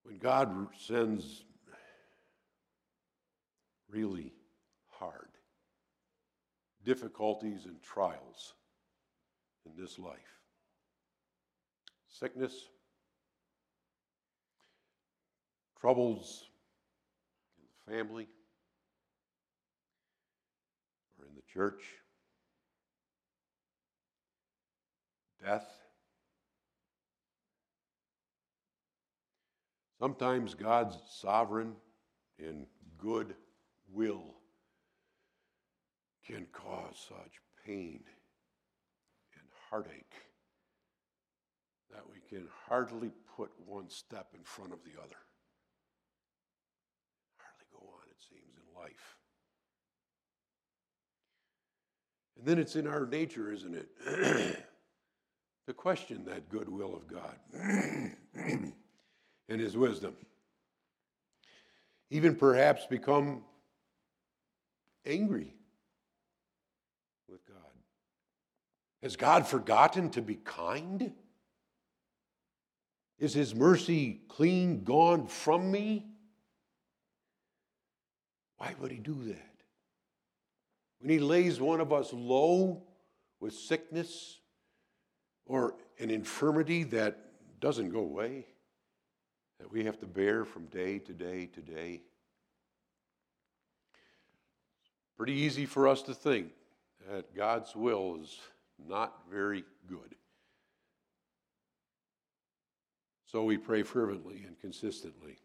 When 0.03 0.17
God 0.17 0.67
sends 0.77 1.43
really 3.89 4.33
hard 4.99 5.29
difficulties 6.83 7.65
and 7.65 7.81
trials 7.81 8.53
in 9.65 9.71
this 9.81 9.97
life 9.97 10.35
sickness, 12.07 12.53
troubles 15.79 16.45
in 17.57 17.65
the 17.65 17.97
family 17.97 18.27
or 21.19 21.25
in 21.25 21.35
the 21.35 21.41
church, 21.53 21.81
death. 25.45 25.67
Sometimes 29.99 30.53
God's 30.53 30.97
sovereign 31.09 31.73
and 32.39 32.65
good 32.97 33.35
will 33.93 34.35
can 36.27 36.47
cause 36.51 37.07
such 37.07 37.39
pain 37.65 38.01
and 39.35 39.47
heartache 39.69 40.13
that 41.91 42.03
we 42.11 42.19
can 42.27 42.47
hardly 42.67 43.11
put 43.37 43.51
one 43.65 43.89
step 43.89 44.27
in 44.35 44.43
front 44.43 44.73
of 44.73 44.79
the 44.83 44.99
other. 44.99 45.15
Hardly 47.37 47.65
go 47.71 47.79
on, 47.79 48.09
it 48.09 48.21
seems, 48.27 48.53
in 48.57 48.81
life. 48.81 49.17
And 52.37 52.45
then 52.45 52.59
it's 52.59 52.75
in 52.75 52.87
our 52.87 53.05
nature, 53.05 53.51
isn't 53.51 53.75
it? 53.75 54.65
to 55.67 55.73
question 55.73 56.25
that 56.25 56.49
good 56.49 56.69
will 56.69 56.95
of 56.95 57.07
God 57.07 57.35
and 59.49 59.61
His 59.61 59.75
wisdom. 59.75 60.15
Even 62.09 62.35
perhaps 62.35 62.85
become 62.85 63.43
angry 65.05 65.55
with 67.27 67.45
God. 67.47 67.57
Has 69.01 69.15
God 69.15 69.47
forgotten 69.47 70.09
to 70.11 70.21
be 70.21 70.35
kind? 70.35 71.13
Is 73.17 73.33
his 73.33 73.55
mercy 73.55 74.21
clean 74.27 74.83
gone 74.83 75.27
from 75.27 75.71
me? 75.71 76.05
Why 78.57 78.75
would 78.79 78.91
he 78.91 78.99
do 78.99 79.15
that? 79.25 79.55
When 80.99 81.09
he 81.09 81.19
lays 81.19 81.59
one 81.59 81.81
of 81.81 81.93
us 81.93 82.11
low 82.13 82.83
with 83.39 83.53
sickness 83.53 84.39
or 85.45 85.75
an 85.99 86.09
infirmity 86.09 86.83
that 86.83 87.17
doesn't 87.59 87.89
go 87.89 87.99
away, 87.99 88.45
that 89.59 89.71
we 89.71 89.83
have 89.85 89.99
to 89.99 90.05
bear 90.05 90.45
from 90.45 90.65
day 90.65 90.99
to 90.99 91.13
day 91.13 91.45
to 91.47 91.61
day. 91.61 92.01
Pretty 95.17 95.33
easy 95.33 95.65
for 95.65 95.87
us 95.87 96.01
to 96.03 96.13
think 96.13 96.51
that 97.09 97.33
God's 97.35 97.75
will 97.75 98.19
is 98.21 98.39
not 98.87 99.21
very 99.31 99.63
good. 99.87 100.15
So 103.25 103.43
we 103.43 103.57
pray 103.57 103.83
fervently 103.83 104.43
and 104.45 104.59
consistently. 104.59 105.37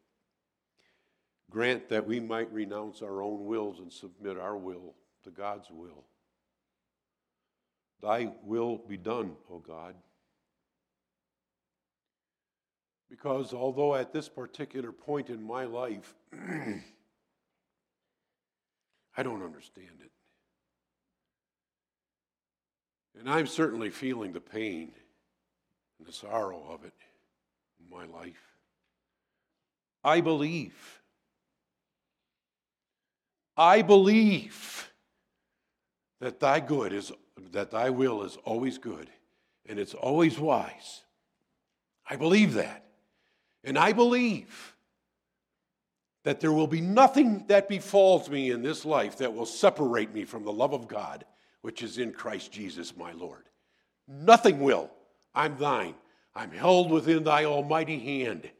Grant 1.51 1.89
that 1.89 2.07
we 2.07 2.21
might 2.21 2.53
renounce 2.53 3.03
our 3.03 3.23
own 3.23 3.47
wills 3.47 3.81
and 3.81 3.93
submit 3.93 4.39
our 4.39 4.57
will 4.57 4.95
to 5.25 5.31
God's 5.31 5.71
will. 5.71 6.05
Thy 8.03 8.33
will 8.43 8.79
be 8.79 8.97
done, 8.97 9.37
O 9.51 9.59
God. 9.59 9.95
Because 13.11 13.53
although 13.53 13.95
at 13.95 14.13
this 14.13 14.29
particular 14.29 14.93
point 14.93 15.31
in 15.31 15.43
my 15.43 15.65
life, 15.65 16.15
I 19.17 19.23
don't 19.23 19.43
understand 19.43 20.01
it. 20.01 20.11
And 23.19 23.29
I'm 23.29 23.49
certainly 23.49 23.91
feeling 23.91 24.33
the 24.33 24.41
pain 24.41 24.93
and 25.99 26.07
the 26.07 26.13
sorrow 26.13 26.63
of 26.71 26.85
it 26.85 26.95
in 27.81 27.91
my 27.95 28.07
life. 28.07 28.41
I 30.03 30.21
believe. 30.21 31.01
I 33.57 33.83
believe 33.83 34.91
that 36.21 36.41
thy 36.41 36.61
good 36.61 36.93
is 36.93 37.13
that 37.53 37.71
thy 37.71 37.91
will 37.91 38.23
is 38.23 38.37
always 38.45 38.79
good 38.79 39.11
and 39.69 39.79
it's 39.79 39.95
always 39.95 40.39
wise. 40.39 41.03
I 42.09 42.17
believe 42.17 42.55
that. 42.55 42.85
And 43.63 43.79
I 43.79 43.93
believe 43.93 44.75
that 46.25 46.41
there 46.41 46.53
will 46.53 46.67
be 46.67 46.81
nothing 46.81 47.45
that 47.49 47.69
befalls 47.69 48.29
me 48.29 48.51
in 48.51 48.63
this 48.63 48.85
life 48.85 49.19
that 49.19 49.33
will 49.33 49.47
separate 49.47 50.13
me 50.13 50.25
from 50.25 50.45
the 50.45 50.53
love 50.53 50.73
of 50.73 50.89
God, 50.89 51.25
which 51.63 51.83
is 51.83 51.99
in 51.99 52.13
Christ 52.13 52.53
Jesus 52.53 52.97
my 52.97 53.13
Lord. 53.13 53.45
Nothing 54.07 54.61
will. 54.61 54.91
I'm 55.35 55.57
thine. 55.57 55.95
I'm 56.35 56.51
held 56.51 56.91
within 56.91 57.25
thy 57.25 57.45
almighty 57.45 57.99
hand. 57.99 58.51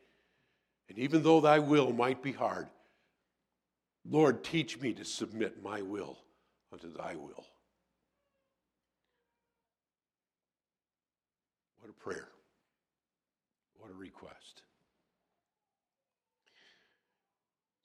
And 0.89 0.99
even 0.99 1.23
though 1.23 1.41
thy 1.41 1.59
will 1.59 1.93
might 1.93 2.23
be 2.23 2.33
hard, 2.33 2.69
Lord, 4.09 4.43
teach 4.43 4.81
me 4.81 4.93
to 4.95 5.05
submit 5.05 5.63
my 5.63 5.83
will 5.83 6.19
unto 6.73 6.93
thy 6.93 7.15
will. 7.15 7.47
What 11.81 11.91
a 11.91 11.93
prayer. 11.93 12.29
What 13.79 13.91
a 13.91 13.95
request. 13.95 14.63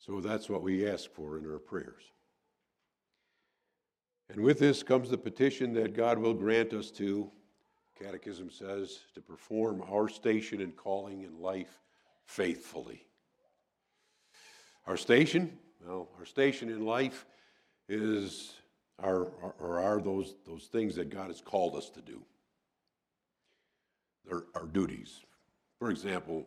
So 0.05 0.21
that's 0.21 0.49
what 0.49 0.61
we 0.61 0.87
ask 0.87 1.09
for 1.11 1.39
in 1.39 1.49
our 1.51 1.57
prayers. 1.57 2.03
And 4.29 4.41
with 4.41 4.59
this 4.59 4.83
comes 4.83 5.09
the 5.09 5.17
petition 5.17 5.73
that 5.73 5.95
God 5.95 6.19
will 6.19 6.33
grant 6.33 6.73
us 6.73 6.91
to, 6.91 7.31
Catechism 7.99 8.51
says, 8.51 8.99
to 9.15 9.21
perform 9.21 9.83
our 9.89 10.07
station 10.07 10.61
and 10.61 10.75
calling 10.75 11.23
in 11.23 11.39
life 11.39 11.79
faithfully. 12.25 13.03
Our 14.85 14.97
station, 14.97 15.57
well, 15.83 16.09
our 16.19 16.25
station 16.25 16.69
in 16.69 16.85
life 16.85 17.25
is 17.89 18.53
our, 19.01 19.23
or 19.59 19.79
are 19.79 20.01
those, 20.01 20.35
those 20.47 20.65
things 20.65 20.95
that 20.95 21.09
God 21.09 21.27
has 21.27 21.41
called 21.41 21.75
us 21.75 21.89
to 21.91 22.01
do. 22.01 22.21
They're 24.27 24.43
our 24.53 24.65
duties. 24.65 25.21
For 25.79 25.89
example, 25.89 26.45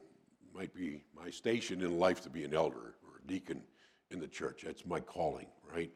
might 0.54 0.74
be 0.74 1.02
my 1.16 1.30
station 1.30 1.82
in 1.82 1.98
life 1.98 2.20
to 2.22 2.30
be 2.30 2.44
an 2.44 2.54
elder 2.54 2.94
deacon 3.29 3.62
in 4.11 4.18
the 4.18 4.26
church. 4.26 4.62
That's 4.66 4.85
my 4.85 4.99
calling, 4.99 5.47
right? 5.72 5.93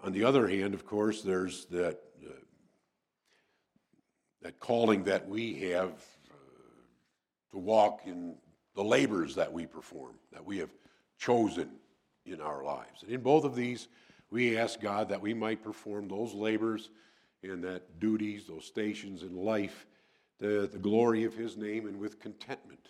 On 0.00 0.12
the 0.12 0.24
other 0.24 0.46
hand, 0.46 0.74
of 0.74 0.84
course, 0.84 1.22
there's 1.22 1.64
that, 1.66 1.98
uh, 2.22 2.32
that 4.42 4.60
calling 4.60 5.04
that 5.04 5.26
we 5.26 5.54
have 5.70 5.92
uh, 6.30 6.34
to 7.52 7.58
walk 7.58 8.02
in 8.04 8.34
the 8.74 8.84
labors 8.84 9.34
that 9.36 9.50
we 9.50 9.64
perform, 9.64 10.16
that 10.32 10.44
we 10.44 10.58
have 10.58 10.70
chosen 11.18 11.70
in 12.26 12.42
our 12.42 12.62
lives. 12.62 13.02
And 13.02 13.12
in 13.12 13.22
both 13.22 13.44
of 13.44 13.54
these, 13.54 13.88
we 14.30 14.58
ask 14.58 14.80
God 14.80 15.08
that 15.08 15.22
we 15.22 15.32
might 15.32 15.62
perform 15.62 16.08
those 16.08 16.34
labors 16.34 16.90
and 17.42 17.64
that 17.64 17.98
duties, 18.00 18.46
those 18.46 18.66
stations 18.66 19.22
in 19.22 19.34
life, 19.34 19.86
to 20.40 20.66
the 20.66 20.78
glory 20.78 21.24
of 21.24 21.34
His 21.34 21.56
name 21.56 21.86
and 21.86 21.98
with 21.98 22.20
contentment. 22.20 22.88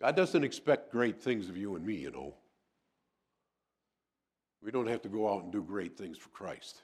God 0.00 0.16
doesn't 0.16 0.44
expect 0.44 0.90
great 0.90 1.20
things 1.20 1.48
of 1.48 1.56
you 1.56 1.76
and 1.76 1.84
me, 1.84 1.94
you 1.94 2.10
know. 2.10 2.34
We 4.62 4.70
don't 4.70 4.88
have 4.88 5.02
to 5.02 5.08
go 5.08 5.32
out 5.32 5.44
and 5.44 5.52
do 5.52 5.62
great 5.62 5.96
things 5.96 6.16
for 6.16 6.28
Christ. 6.30 6.82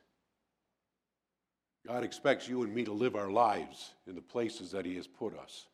God 1.87 2.05
expects 2.05 2.49
you 2.49 2.63
and 2.63 2.75
me 2.75 2.85
to 2.85 2.93
live 2.93 3.15
our 3.15 3.31
lives 3.31 3.95
in 4.07 4.15
the 4.15 4.21
places 4.21 4.71
that 4.73 4.85
He 4.85 4.97
has 4.97 5.07
put 5.07 5.39
us, 5.39 5.67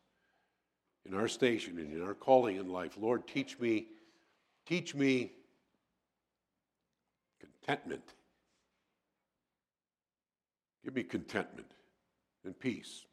in 1.05 1.13
our 1.13 1.27
station 1.27 1.79
and 1.79 1.91
in 1.91 2.01
our 2.01 2.13
calling 2.13 2.57
in 2.57 2.69
life. 2.69 2.97
Lord, 2.99 3.27
teach 3.27 3.59
me, 3.59 3.87
teach 4.65 4.93
me 4.95 5.31
contentment. 7.39 8.03
Give 10.83 10.95
me 10.95 11.03
contentment 11.03 11.71
and 12.45 12.57
peace 12.57 13.05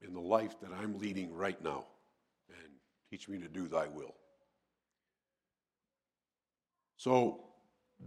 in 0.00 0.14
the 0.14 0.20
life 0.20 0.58
that 0.60 0.70
I'm 0.72 0.98
leading 0.98 1.34
right 1.34 1.62
now. 1.62 1.84
Teach 3.10 3.28
me 3.28 3.38
to 3.38 3.48
do 3.48 3.68
thy 3.68 3.86
will. 3.86 4.14
So, 6.96 7.44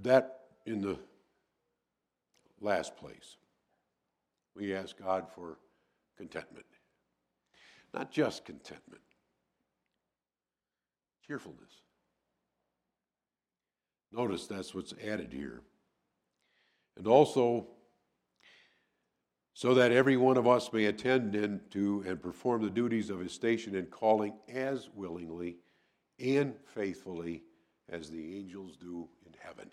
that 0.02 0.42
in 0.66 0.82
the 0.82 1.00
last 2.60 2.98
place, 2.98 3.38
we 4.56 4.74
ask 4.74 4.98
God 4.98 5.28
for 5.34 5.58
contentment. 6.18 6.66
Not 7.94 8.12
just 8.12 8.46
contentment, 8.46 9.02
cheerfulness. 11.26 11.82
Notice 14.12 14.48
that's 14.48 14.74
what's 14.74 14.94
added 15.04 15.32
here. 15.32 15.62
And 16.98 17.08
also, 17.08 17.68
so 19.60 19.74
that 19.74 19.92
every 19.92 20.16
one 20.16 20.38
of 20.38 20.48
us 20.48 20.72
may 20.72 20.86
attend 20.86 21.34
to 21.70 22.04
and 22.08 22.24
perform 22.24 22.62
the 22.62 22.70
duties 22.70 23.10
of 23.10 23.20
his 23.20 23.34
station 23.34 23.76
and 23.76 23.92
calling 23.92 24.34
as 24.48 24.88
willingly 24.96 25.58
and 26.18 26.56
faithfully 26.74 27.44
as 27.90 28.10
the 28.10 28.38
angels 28.38 28.78
do 28.78 29.10
in 29.26 29.34
heaven. 29.38 29.70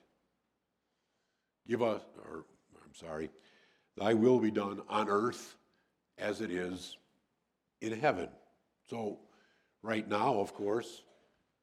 Give 1.68 1.82
us, 1.82 2.02
or 2.28 2.46
I'm 2.84 2.94
sorry, 2.94 3.30
thy 3.96 4.12
will 4.12 4.40
be 4.40 4.50
done 4.50 4.82
on 4.88 5.08
earth 5.08 5.54
as 6.18 6.40
it 6.40 6.50
is 6.50 6.96
in 7.80 7.96
heaven. 8.00 8.28
So, 8.90 9.20
right 9.82 10.08
now, 10.08 10.40
of 10.40 10.52
course, 10.52 11.02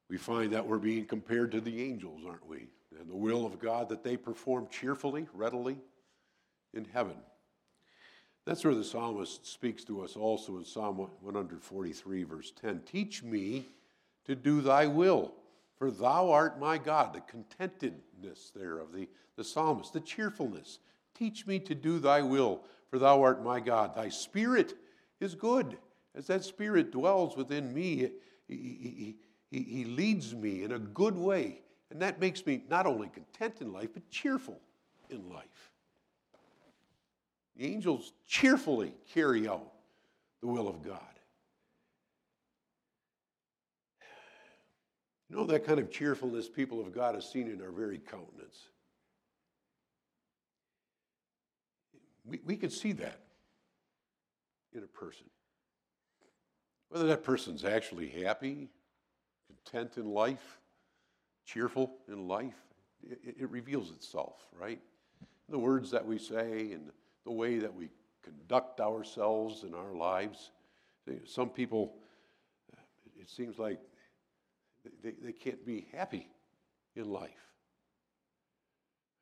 we 0.10 0.16
find 0.16 0.54
that 0.54 0.66
we're 0.66 0.78
being 0.78 1.04
compared 1.08 1.52
to 1.52 1.60
the 1.60 1.84
angels, 1.84 2.22
aren't 2.26 2.48
we? 2.48 2.70
And 2.98 3.10
the 3.10 3.18
will 3.18 3.46
of 3.46 3.60
God 3.60 3.90
that 3.90 4.02
they 4.02 4.16
perform 4.16 4.70
cheerfully, 4.72 5.28
readily 5.34 5.76
in 6.74 6.86
heaven. 6.86 7.18
That's 8.46 8.66
where 8.66 8.76
the 8.76 8.84
psalmist 8.84 9.46
speaks 9.46 9.84
to 9.86 10.02
us 10.02 10.18
also 10.18 10.58
in 10.58 10.66
Psalm 10.66 10.98
143, 10.98 12.24
verse 12.24 12.52
10. 12.62 12.82
Teach 12.82 13.24
me 13.24 13.68
to 14.26 14.36
do 14.36 14.62
thy 14.62 14.86
will, 14.86 15.34
for 15.78 15.90
thou 15.90 16.32
art 16.32 16.60
my 16.60 16.78
God. 16.78 17.14
The 17.14 17.22
contentedness 17.22 18.52
there 18.54 18.80
of 18.80 18.92
the, 18.92 19.08
the 19.38 19.44
psalmist, 19.44 19.94
the 19.94 20.02
cheerfulness. 20.02 20.80
Teach 21.18 21.48
me 21.48 21.60
to 21.60 21.76
do 21.76 22.00
thy 22.00 22.22
will, 22.22 22.62
for 22.90 23.00
thou 23.00 23.22
art 23.22 23.44
my 23.44 23.62
God. 23.62 23.96
Thy 23.96 24.10
spirit 24.10 24.74
is 25.22 25.36
good. 25.36 25.78
As 26.16 26.28
that 26.28 26.44
spirit 26.44 26.92
dwells 26.92 27.38
within 27.38 27.74
me, 27.74 28.10
he, 28.48 28.56
he, 28.56 29.16
he, 29.50 29.64
he 29.64 29.86
leads 29.86 30.36
me 30.36 30.64
in 30.64 30.74
a 30.74 30.80
good 30.80 31.16
way. 31.16 31.62
And 31.92 32.02
that 32.02 32.20
makes 32.20 32.46
me 32.46 32.64
not 32.70 32.86
only 32.86 33.08
content 33.08 33.62
in 33.62 33.72
life, 33.72 33.90
but 33.94 34.10
cheerful 34.10 34.60
in 35.10 35.30
life. 35.30 35.73
The 37.58 37.66
angels 37.66 38.14
cheerfully 38.28 38.94
carry 39.14 39.48
out 39.48 39.72
the 40.42 40.48
will 40.48 40.68
of 40.68 40.82
God. 40.82 41.00
You 45.30 45.38
know, 45.38 45.46
that 45.46 45.66
kind 45.66 45.80
of 45.80 45.90
cheerfulness 45.90 46.48
people 46.48 46.80
of 46.80 46.94
God 46.94 47.16
have 47.16 47.24
seen 47.24 47.50
in 47.50 47.62
our 47.62 47.72
very 47.72 47.98
countenance. 47.98 48.70
We, 52.26 52.40
we 52.46 52.56
can 52.56 52.70
see 52.70 52.92
that 52.94 53.20
in 54.74 54.84
a 54.84 54.88
person. 54.88 55.26
Whether 56.90 57.08
that 57.08 57.24
person's 57.24 57.66
actually 57.66 58.10
happy, 58.10 58.70
content 59.48 59.98
in 59.98 60.06
life, 60.12 60.60
cheerful 61.46 61.98
in 62.08 62.28
life, 62.28 62.56
it, 63.02 63.36
it 63.40 63.50
reveals 63.50 63.92
itself, 63.92 64.48
right? 64.60 64.80
The 65.50 65.60
words 65.60 65.90
that 65.92 66.06
we 66.06 66.20
say 66.20 66.72
and 66.74 66.92
the 67.26 67.32
way 67.32 67.60
that 67.60 67.74
we 67.74 67.90
conduct 68.24 68.80
ourselves 68.80 69.64
in 69.64 69.74
our 69.74 69.94
lives. 69.94 70.52
Some 71.26 71.50
people, 71.50 71.94
uh, 72.74 72.82
it 73.20 73.30
seems 73.30 73.60
like 73.60 73.80
they, 75.04 75.14
they 75.22 75.34
can't 75.34 75.66
be 75.66 75.88
happy 75.94 76.30
in 76.96 77.10
life. 77.12 77.32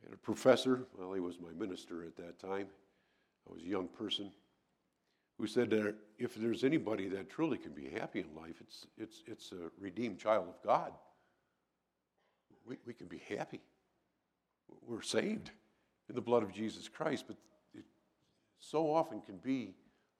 I 0.01 0.07
had 0.07 0.13
a 0.13 0.17
professor, 0.17 0.85
well, 0.97 1.13
he 1.13 1.19
was 1.19 1.39
my 1.39 1.51
minister 1.57 2.03
at 2.03 2.15
that 2.17 2.39
time. 2.39 2.67
I 3.49 3.53
was 3.53 3.63
a 3.63 3.67
young 3.67 3.87
person 3.87 4.31
who 5.37 5.47
said 5.47 5.69
that 5.71 5.95
if 6.19 6.35
there's 6.35 6.63
anybody 6.63 7.07
that 7.09 7.29
truly 7.29 7.57
can 7.57 7.71
be 7.71 7.89
happy 7.89 8.19
in 8.19 8.35
life, 8.39 8.55
it's, 8.61 8.85
it's, 8.97 9.23
it's 9.25 9.51
a 9.51 9.71
redeemed 9.79 10.19
child 10.19 10.47
of 10.47 10.55
God. 10.63 10.91
We, 12.67 12.77
we 12.85 12.93
can 12.93 13.07
be 13.07 13.21
happy. 13.35 13.61
We're 14.87 15.01
saved 15.01 15.51
in 16.09 16.15
the 16.15 16.21
blood 16.21 16.43
of 16.43 16.53
Jesus 16.53 16.87
Christ, 16.87 17.25
but 17.27 17.37
so 18.61 18.93
often 18.93 19.19
can 19.21 19.37
be 19.37 19.73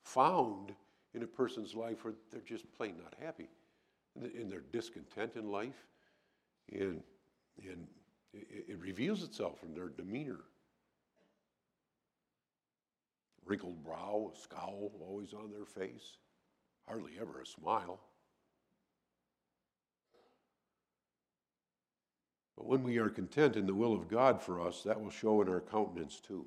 found 0.04 0.74
in 1.14 1.24
a 1.24 1.28
person's 1.28 1.76
life 1.76 2.04
where 2.04 2.16
they're 2.32 2.42
just 2.42 2.70
plain 2.74 2.96
not 3.02 3.14
happy. 3.24 3.48
And 4.16 4.52
they're 4.52 4.64
discontent 4.74 5.36
in 5.36 5.50
life. 5.50 5.88
And, 6.74 7.02
and 7.64 7.88
it, 8.34 8.66
it 8.68 8.80
reveals 8.80 9.24
itself 9.24 9.64
in 9.64 9.74
their 9.74 9.88
demeanor. 9.88 10.40
Wrinkled 13.46 13.84
brow, 13.84 14.32
a 14.34 14.38
scowl 14.38 14.92
always 15.08 15.34
on 15.34 15.52
their 15.52 15.66
face, 15.66 16.18
hardly 16.88 17.14
ever 17.22 17.42
a 17.42 17.46
smile. 17.46 18.00
But 22.58 22.68
when 22.68 22.84
we 22.84 22.98
are 22.98 23.10
content 23.10 23.56
in 23.56 23.66
the 23.66 23.74
will 23.74 23.94
of 23.94 24.08
God 24.08 24.42
for 24.42 24.62
us, 24.62 24.84
that 24.84 25.02
will 25.02 25.10
show 25.10 25.42
in 25.42 25.50
our 25.50 25.62
countenance 25.62 26.20
too. 26.20 26.46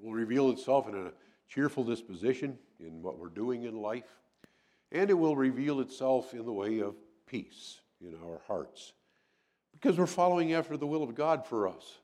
It 0.00 0.06
will 0.06 0.14
reveal 0.14 0.50
itself 0.50 0.88
in 0.88 0.94
a 0.94 1.12
cheerful 1.48 1.84
disposition 1.84 2.58
in 2.78 3.02
what 3.02 3.18
we're 3.18 3.28
doing 3.28 3.64
in 3.64 3.76
life, 3.76 4.16
and 4.92 5.10
it 5.10 5.14
will 5.14 5.36
reveal 5.36 5.80
itself 5.80 6.32
in 6.32 6.46
the 6.46 6.52
way 6.52 6.80
of 6.80 6.94
peace 7.26 7.80
in 8.00 8.14
our 8.24 8.40
hearts 8.46 8.94
because 9.72 9.98
we're 9.98 10.06
following 10.06 10.54
after 10.54 10.76
the 10.76 10.86
will 10.86 11.02
of 11.02 11.14
God 11.14 11.46
for 11.46 11.68
us. 11.68 11.98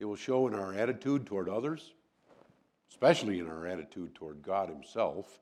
It 0.00 0.04
will 0.04 0.16
show 0.16 0.46
in 0.48 0.54
our 0.54 0.74
attitude 0.74 1.26
toward 1.26 1.48
others, 1.48 1.92
especially 2.90 3.38
in 3.38 3.48
our 3.48 3.66
attitude 3.66 4.14
toward 4.14 4.42
God 4.42 4.68
Himself. 4.68 5.40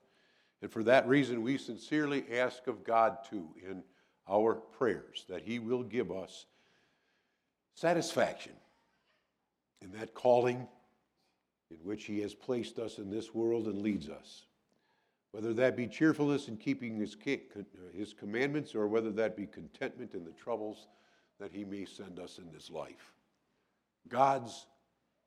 And 0.61 0.71
for 0.71 0.83
that 0.83 1.07
reason, 1.07 1.41
we 1.41 1.57
sincerely 1.57 2.23
ask 2.31 2.67
of 2.67 2.83
God 2.83 3.17
too 3.29 3.49
in 3.67 3.83
our 4.29 4.55
prayers 4.55 5.25
that 5.29 5.41
He 5.41 5.59
will 5.59 5.83
give 5.83 6.11
us 6.11 6.45
satisfaction 7.75 8.53
in 9.83 9.91
that 9.91 10.13
calling 10.13 10.67
in 11.69 11.77
which 11.83 12.05
He 12.05 12.21
has 12.21 12.33
placed 12.33 12.79
us 12.79 12.97
in 12.97 13.09
this 13.09 13.33
world 13.33 13.67
and 13.67 13.81
leads 13.81 14.09
us. 14.09 14.45
Whether 15.31 15.53
that 15.55 15.75
be 15.75 15.87
cheerfulness 15.87 16.47
in 16.47 16.57
keeping 16.57 16.99
His, 16.99 17.15
uh, 17.25 17.61
his 17.93 18.13
commandments 18.13 18.75
or 18.75 18.87
whether 18.87 19.11
that 19.11 19.35
be 19.35 19.45
contentment 19.45 20.13
in 20.13 20.23
the 20.23 20.31
troubles 20.31 20.87
that 21.39 21.51
He 21.51 21.65
may 21.65 21.85
send 21.85 22.19
us 22.19 22.37
in 22.37 22.51
this 22.51 22.69
life. 22.69 23.13
God's 24.07 24.67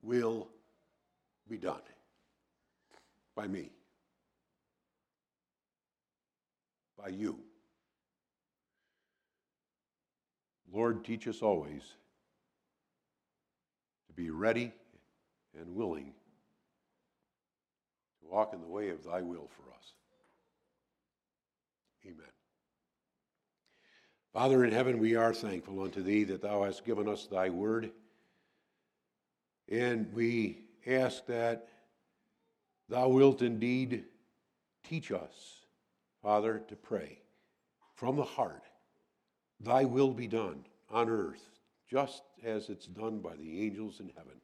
will 0.03 0.49
be 1.49 1.59
done 1.59 1.81
by 3.35 3.47
me, 3.47 3.71
by 6.99 7.09
you. 7.09 7.39
Lord, 10.73 11.05
teach 11.05 11.27
us 11.29 11.43
always 11.43 11.83
be 14.17 14.31
ready 14.31 14.73
and 15.59 15.75
willing 15.75 16.13
to 18.21 18.27
walk 18.29 18.53
in 18.55 18.61
the 18.61 18.67
way 18.67 18.89
of 18.89 19.05
thy 19.05 19.21
will 19.21 19.49
for 19.49 19.71
us. 19.73 19.93
Amen. 22.05 22.27
Father 24.33 24.65
in 24.65 24.73
heaven, 24.73 24.99
we 24.99 25.15
are 25.15 25.35
thankful 25.35 25.83
unto 25.83 26.03
thee 26.03 26.25
that 26.25 26.43
thou 26.43 26.65
hast 26.65 26.85
given 26.85 27.09
us 27.09 27.27
thy 27.27 27.51
word. 27.51 27.91
And 29.69 30.13
we 30.13 30.59
ask 30.87 31.27
that 31.27 31.69
thou 32.89 33.09
wilt 33.09 33.43
indeed 33.43 34.05
teach 34.89 35.11
us, 35.11 35.65
Father, 36.23 36.63
to 36.69 36.77
pray 36.77 37.19
from 37.95 38.17
the 38.17 38.25
heart, 38.25 38.63
thy 39.59 39.85
will 39.85 40.13
be 40.13 40.27
done 40.27 40.65
on 40.91 41.09
earth 41.09 41.56
just 41.89 42.23
as 42.45 42.69
it's 42.69 42.87
done 42.87 43.21
by 43.21 43.37
the 43.37 43.65
angels 43.65 44.01
in 44.01 44.11
heaven. 44.17 44.41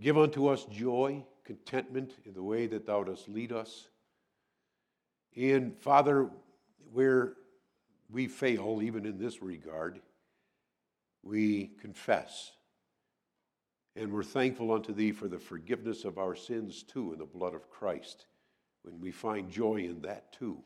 Give 0.00 0.18
unto 0.18 0.48
us 0.48 0.64
joy, 0.66 1.24
contentment 1.44 2.14
in 2.24 2.34
the 2.34 2.42
way 2.42 2.66
that 2.66 2.86
thou 2.86 3.04
dost 3.04 3.28
lead 3.28 3.52
us. 3.52 3.88
And 5.36 5.78
Father, 5.78 6.28
where 6.92 7.34
we 8.10 8.26
fail, 8.26 8.80
even 8.82 9.06
in 9.06 9.18
this 9.18 9.42
regard, 9.42 10.00
we 11.22 11.72
confess. 11.80 12.52
And 13.94 14.12
we're 14.12 14.22
thankful 14.22 14.72
unto 14.72 14.92
Thee 14.92 15.12
for 15.12 15.28
the 15.28 15.38
forgiveness 15.38 16.04
of 16.04 16.18
our 16.18 16.36
sins 16.36 16.82
too 16.82 17.12
in 17.12 17.18
the 17.18 17.24
blood 17.24 17.54
of 17.54 17.70
Christ, 17.70 18.26
when 18.82 19.00
we 19.00 19.10
find 19.10 19.50
joy 19.50 19.76
in 19.76 20.02
that 20.02 20.32
too. 20.32 20.62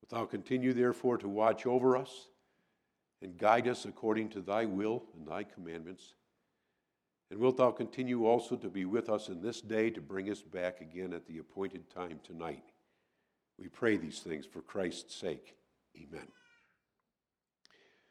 But 0.00 0.10
Thou 0.10 0.24
continue, 0.26 0.72
therefore, 0.72 1.16
to 1.18 1.28
watch 1.28 1.64
over 1.64 1.96
us 1.96 2.28
and 3.22 3.38
guide 3.38 3.68
us 3.68 3.84
according 3.84 4.28
to 4.30 4.40
thy 4.40 4.64
will 4.64 5.04
and 5.16 5.26
thy 5.26 5.44
commandments. 5.44 6.14
And 7.30 7.40
wilt 7.40 7.56
thou 7.56 7.70
continue 7.70 8.26
also 8.26 8.56
to 8.56 8.68
be 8.68 8.84
with 8.84 9.08
us 9.08 9.28
in 9.28 9.40
this 9.40 9.62
day 9.62 9.88
to 9.90 10.00
bring 10.02 10.28
us 10.30 10.42
back 10.42 10.80
again 10.80 11.14
at 11.14 11.26
the 11.26 11.38
appointed 11.38 11.88
time 11.88 12.20
tonight? 12.22 12.64
We 13.58 13.68
pray 13.68 13.96
these 13.96 14.20
things 14.20 14.44
for 14.44 14.60
Christ's 14.60 15.14
sake. 15.14 15.54
Amen. 15.96 16.26